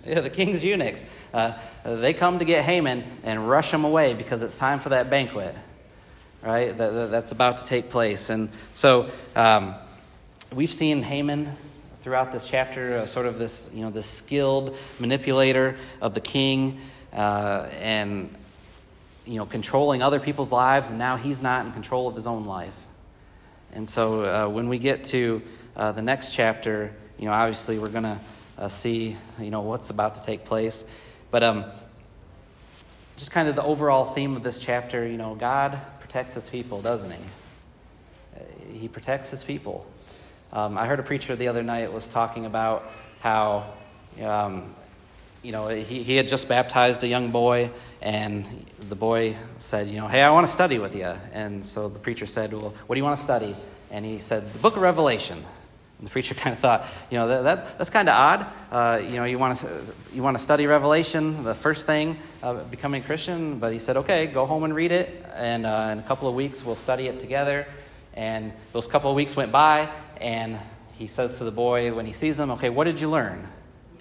Yeah, 0.04 0.20
the 0.20 0.30
king's 0.30 0.64
eunuchs. 0.64 1.04
Uh, 1.32 1.52
they 1.84 2.12
come 2.12 2.40
to 2.40 2.44
get 2.44 2.64
Haman 2.64 3.04
and 3.22 3.48
rush 3.48 3.72
him 3.72 3.84
away 3.84 4.14
because 4.14 4.42
it's 4.42 4.58
time 4.58 4.80
for 4.80 4.88
that 4.88 5.10
banquet, 5.10 5.54
right? 6.42 6.76
That, 6.76 7.10
that's 7.10 7.30
about 7.30 7.58
to 7.58 7.66
take 7.66 7.88
place. 7.88 8.30
And 8.30 8.48
so 8.74 9.08
um, 9.36 9.76
we've 10.52 10.72
seen 10.72 11.02
Haman 11.02 11.52
throughout 12.02 12.32
this 12.32 12.48
chapter, 12.48 12.96
uh, 12.96 13.06
sort 13.06 13.26
of 13.26 13.38
this, 13.38 13.70
you 13.72 13.82
know, 13.82 13.90
this 13.90 14.06
skilled 14.06 14.76
manipulator 14.98 15.76
of 16.00 16.14
the 16.14 16.20
king, 16.20 16.80
uh, 17.12 17.68
and 17.78 18.34
you 19.24 19.36
know, 19.36 19.46
controlling 19.46 20.02
other 20.02 20.18
people's 20.18 20.50
lives, 20.50 20.90
and 20.90 20.98
now 20.98 21.16
he's 21.16 21.40
not 21.40 21.64
in 21.64 21.72
control 21.72 22.08
of 22.08 22.16
his 22.16 22.26
own 22.26 22.46
life. 22.46 22.79
And 23.72 23.88
so 23.88 24.24
uh, 24.24 24.48
when 24.48 24.68
we 24.68 24.78
get 24.78 25.04
to 25.04 25.42
uh, 25.76 25.92
the 25.92 26.02
next 26.02 26.34
chapter, 26.34 26.92
you 27.18 27.26
know, 27.26 27.32
obviously 27.32 27.78
we're 27.78 27.88
going 27.88 28.04
to 28.04 28.20
uh, 28.58 28.68
see, 28.68 29.16
you 29.38 29.50
know, 29.50 29.60
what's 29.62 29.90
about 29.90 30.16
to 30.16 30.22
take 30.22 30.44
place. 30.44 30.84
But 31.30 31.42
um, 31.42 31.64
just 33.16 33.30
kind 33.30 33.48
of 33.48 33.56
the 33.56 33.62
overall 33.62 34.04
theme 34.04 34.36
of 34.36 34.42
this 34.42 34.60
chapter, 34.60 35.06
you 35.06 35.16
know, 35.16 35.34
God 35.34 35.78
protects 36.00 36.34
his 36.34 36.48
people, 36.48 36.82
doesn't 36.82 37.10
he? 37.10 37.18
Uh, 38.36 38.40
he 38.72 38.88
protects 38.88 39.30
his 39.30 39.44
people. 39.44 39.86
Um, 40.52 40.76
I 40.76 40.86
heard 40.86 40.98
a 40.98 41.04
preacher 41.04 41.36
the 41.36 41.48
other 41.48 41.62
night 41.62 41.92
was 41.92 42.08
talking 42.08 42.46
about 42.46 42.90
how, 43.20 43.72
um, 44.20 44.74
you 45.42 45.52
know, 45.52 45.68
he, 45.68 46.02
he 46.02 46.16
had 46.16 46.28
just 46.28 46.48
baptized 46.48 47.02
a 47.02 47.08
young 47.08 47.30
boy, 47.30 47.70
and 48.02 48.46
the 48.88 48.94
boy 48.94 49.34
said, 49.58 49.88
you 49.88 49.98
know, 49.98 50.06
hey, 50.06 50.22
I 50.22 50.30
want 50.30 50.46
to 50.46 50.52
study 50.52 50.78
with 50.78 50.94
you. 50.94 51.12
And 51.32 51.64
so 51.64 51.88
the 51.88 51.98
preacher 51.98 52.26
said, 52.26 52.52
well, 52.52 52.74
what 52.86 52.94
do 52.94 52.98
you 52.98 53.04
want 53.04 53.16
to 53.16 53.22
study? 53.22 53.56
And 53.90 54.04
he 54.04 54.18
said, 54.18 54.52
the 54.52 54.58
book 54.58 54.76
of 54.76 54.82
Revelation. 54.82 55.42
And 55.98 56.06
the 56.06 56.10
preacher 56.10 56.34
kind 56.42 56.52
of 56.52 56.58
thought, 56.58 56.86
you 57.10 57.18
know, 57.18 57.28
that, 57.28 57.42
that 57.42 57.78
that's 57.78 57.90
kind 57.90 58.08
of 58.08 58.14
odd. 58.14 58.46
Uh, 58.70 59.00
you 59.02 59.16
know, 59.16 59.24
you 59.24 59.38
want 59.38 59.56
to 59.58 59.82
you 60.12 60.22
want 60.22 60.36
to 60.36 60.42
study 60.42 60.66
Revelation, 60.66 61.44
the 61.44 61.54
first 61.54 61.86
thing, 61.86 62.18
uh, 62.42 62.54
becoming 62.64 63.02
Christian. 63.02 63.58
But 63.58 63.72
he 63.72 63.78
said, 63.78 63.96
okay, 63.98 64.26
go 64.26 64.46
home 64.46 64.64
and 64.64 64.74
read 64.74 64.92
it, 64.92 65.24
and 65.34 65.66
uh, 65.66 65.90
in 65.92 65.98
a 65.98 66.02
couple 66.02 66.28
of 66.28 66.34
weeks 66.34 66.64
we'll 66.64 66.74
study 66.74 67.06
it 67.06 67.20
together. 67.20 67.66
And 68.14 68.52
those 68.72 68.86
couple 68.86 69.10
of 69.10 69.16
weeks 69.16 69.36
went 69.36 69.52
by, 69.52 69.88
and 70.20 70.58
he 70.98 71.06
says 71.06 71.38
to 71.38 71.44
the 71.44 71.52
boy 71.52 71.94
when 71.94 72.06
he 72.06 72.12
sees 72.12 72.40
him, 72.40 72.50
Okay, 72.52 72.70
what 72.70 72.84
did 72.84 73.00
you 73.00 73.10
learn? 73.10 73.46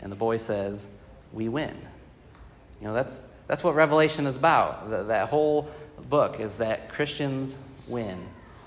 And 0.01 0.11
the 0.11 0.15
boy 0.17 0.37
says, 0.37 0.87
We 1.33 1.49
win. 1.49 1.75
You 2.81 2.87
know, 2.87 2.93
that's, 2.93 3.25
that's 3.47 3.63
what 3.63 3.75
Revelation 3.75 4.25
is 4.25 4.37
about. 4.37 4.89
The, 4.89 5.03
that 5.03 5.29
whole 5.29 5.69
book 6.09 6.39
is 6.39 6.57
that 6.59 6.89
Christians 6.89 7.57
win, 7.87 8.17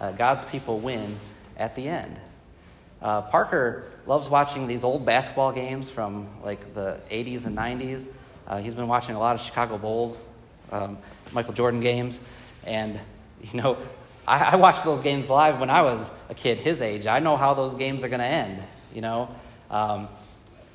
uh, 0.01 0.13
God's 0.13 0.45
people 0.45 0.79
win 0.79 1.17
at 1.57 1.75
the 1.75 1.89
end. 1.89 2.19
Uh, 3.01 3.23
Parker 3.23 3.85
loves 4.07 4.29
watching 4.29 4.69
these 4.69 4.85
old 4.85 5.05
basketball 5.05 5.51
games 5.53 5.91
from 5.91 6.29
like 6.45 6.75
the 6.75 7.01
80s 7.11 7.47
and 7.47 7.57
90s. 7.57 8.09
Uh, 8.47 8.59
he's 8.59 8.75
been 8.75 8.89
watching 8.89 9.15
a 9.15 9.19
lot 9.19 9.35
of 9.35 9.41
Chicago 9.41 9.79
Bulls, 9.79 10.21
um, 10.71 10.99
Michael 11.33 11.53
Jordan 11.53 11.81
games, 11.81 12.21
and 12.65 12.99
you 13.43 13.61
know 13.61 13.77
I, 14.27 14.39
I 14.39 14.57
watched 14.57 14.85
those 14.85 15.01
games 15.01 15.29
live 15.29 15.59
when 15.59 15.71
I 15.71 15.83
was 15.83 16.11
a 16.29 16.35
kid 16.35 16.59
his 16.59 16.81
age. 16.81 17.07
I 17.07 17.19
know 17.19 17.37
how 17.37 17.55
those 17.55 17.75
games 17.75 18.05
are 18.05 18.09
going 18.09 18.21
to 18.21 18.27
end, 18.27 18.63
you 18.95 19.01
know. 19.01 19.29
Um, 19.71 20.09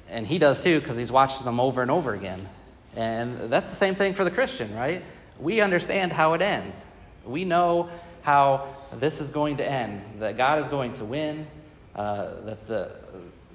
and 0.10 0.26
he 0.26 0.38
does 0.38 0.64
too 0.64 0.80
because 0.80 0.96
he's 0.96 1.12
watched 1.12 1.44
them 1.44 1.60
over 1.60 1.82
and 1.82 1.92
over 1.92 2.14
again. 2.14 2.48
And 2.96 3.52
that's 3.52 3.70
the 3.70 3.76
same 3.76 3.96
thing 3.96 4.14
for 4.14 4.24
the 4.24 4.32
Christian, 4.32 4.74
right? 4.76 5.04
We 5.40 5.62
understand 5.62 6.12
how 6.12 6.34
it 6.34 6.42
ends. 6.42 6.86
We 7.26 7.46
know 7.46 7.90
how 8.24 8.68
this 8.94 9.22
is 9.22 9.30
going 9.30 9.58
to 9.58 9.70
end, 9.70 10.02
that 10.20 10.38
God 10.38 10.60
is 10.60 10.68
going 10.68 10.94
to 10.94 11.06
win, 11.06 11.46
uh, 11.96 12.32
that, 12.46 12.68
the, 12.68 12.98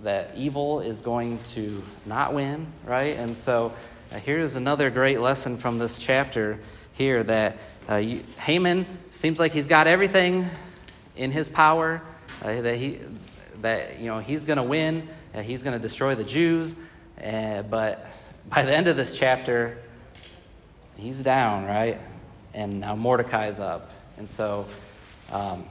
that 0.02 0.30
evil 0.36 0.80
is 0.80 1.00
going 1.00 1.38
to 1.38 1.82
not 2.06 2.34
win, 2.34 2.66
right? 2.86 3.16
And 3.16 3.36
so 3.36 3.72
uh, 4.12 4.18
here's 4.18 4.56
another 4.56 4.90
great 4.90 5.20
lesson 5.20 5.56
from 5.56 5.78
this 5.78 5.98
chapter 5.98 6.58
here 6.92 7.22
that 7.22 7.56
uh, 7.88 7.96
you, 7.96 8.22
Haman 8.38 8.86
seems 9.10 9.40
like 9.40 9.52
he's 9.52 9.66
got 9.66 9.86
everything 9.86 10.44
in 11.16 11.30
his 11.30 11.48
power 11.48 12.00
uh, 12.42 12.60
that 12.60 12.76
he 12.76 13.00
that 13.60 13.98
you 13.98 14.06
know 14.06 14.18
he's 14.18 14.44
going 14.44 14.56
to 14.56 14.62
win. 14.62 15.08
Uh, 15.34 15.40
he's 15.40 15.62
going 15.62 15.76
to 15.76 15.82
destroy 15.82 16.14
the 16.14 16.24
Jews, 16.24 16.78
uh, 17.22 17.62
but 17.62 18.06
by 18.48 18.62
the 18.64 18.74
end 18.74 18.86
of 18.86 18.96
this 18.96 19.18
chapter, 19.18 19.78
he's 20.96 21.22
down, 21.22 21.64
right? 21.64 21.98
And 22.54 22.80
now 22.80 22.96
Mordecai's 22.96 23.60
up, 23.60 23.90
and 24.18 24.28
so 24.28 24.66
um, 25.30 25.64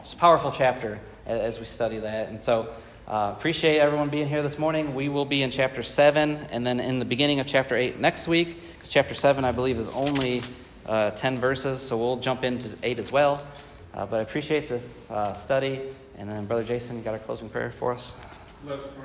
it's 0.00 0.12
a 0.12 0.16
powerful 0.16 0.52
chapter 0.52 1.00
as 1.26 1.58
we 1.58 1.64
study 1.64 1.98
that. 1.98 2.28
And 2.28 2.40
so. 2.40 2.68
Uh, 3.08 3.34
appreciate 3.36 3.80
everyone 3.80 4.08
being 4.08 4.28
here 4.28 4.40
this 4.40 4.56
morning. 4.56 4.94
We 4.94 5.08
will 5.08 5.24
be 5.24 5.42
in 5.42 5.50
chapter 5.50 5.82
7 5.82 6.46
and 6.52 6.64
then 6.64 6.78
in 6.78 7.00
the 7.00 7.04
beginning 7.04 7.40
of 7.40 7.46
chapter 7.48 7.74
8 7.74 7.98
next 7.98 8.28
week. 8.28 8.56
Because 8.74 8.88
chapter 8.88 9.14
7, 9.14 9.44
I 9.44 9.50
believe, 9.50 9.80
is 9.80 9.88
only 9.88 10.42
uh, 10.86 11.10
10 11.10 11.36
verses, 11.36 11.80
so 11.80 11.96
we'll 11.96 12.18
jump 12.18 12.44
into 12.44 12.68
8 12.84 13.00
as 13.00 13.10
well. 13.10 13.44
Uh, 13.94 14.06
but 14.06 14.18
I 14.18 14.22
appreciate 14.22 14.68
this 14.68 15.10
uh, 15.10 15.32
study. 15.32 15.80
And 16.18 16.30
then, 16.30 16.46
Brother 16.46 16.62
Jason, 16.62 16.96
you 16.96 17.02
got 17.02 17.14
a 17.14 17.18
closing 17.18 17.48
prayer 17.48 17.70
for 17.70 17.92
us? 17.92 18.14
Let's 18.62 18.84
story 18.84 19.00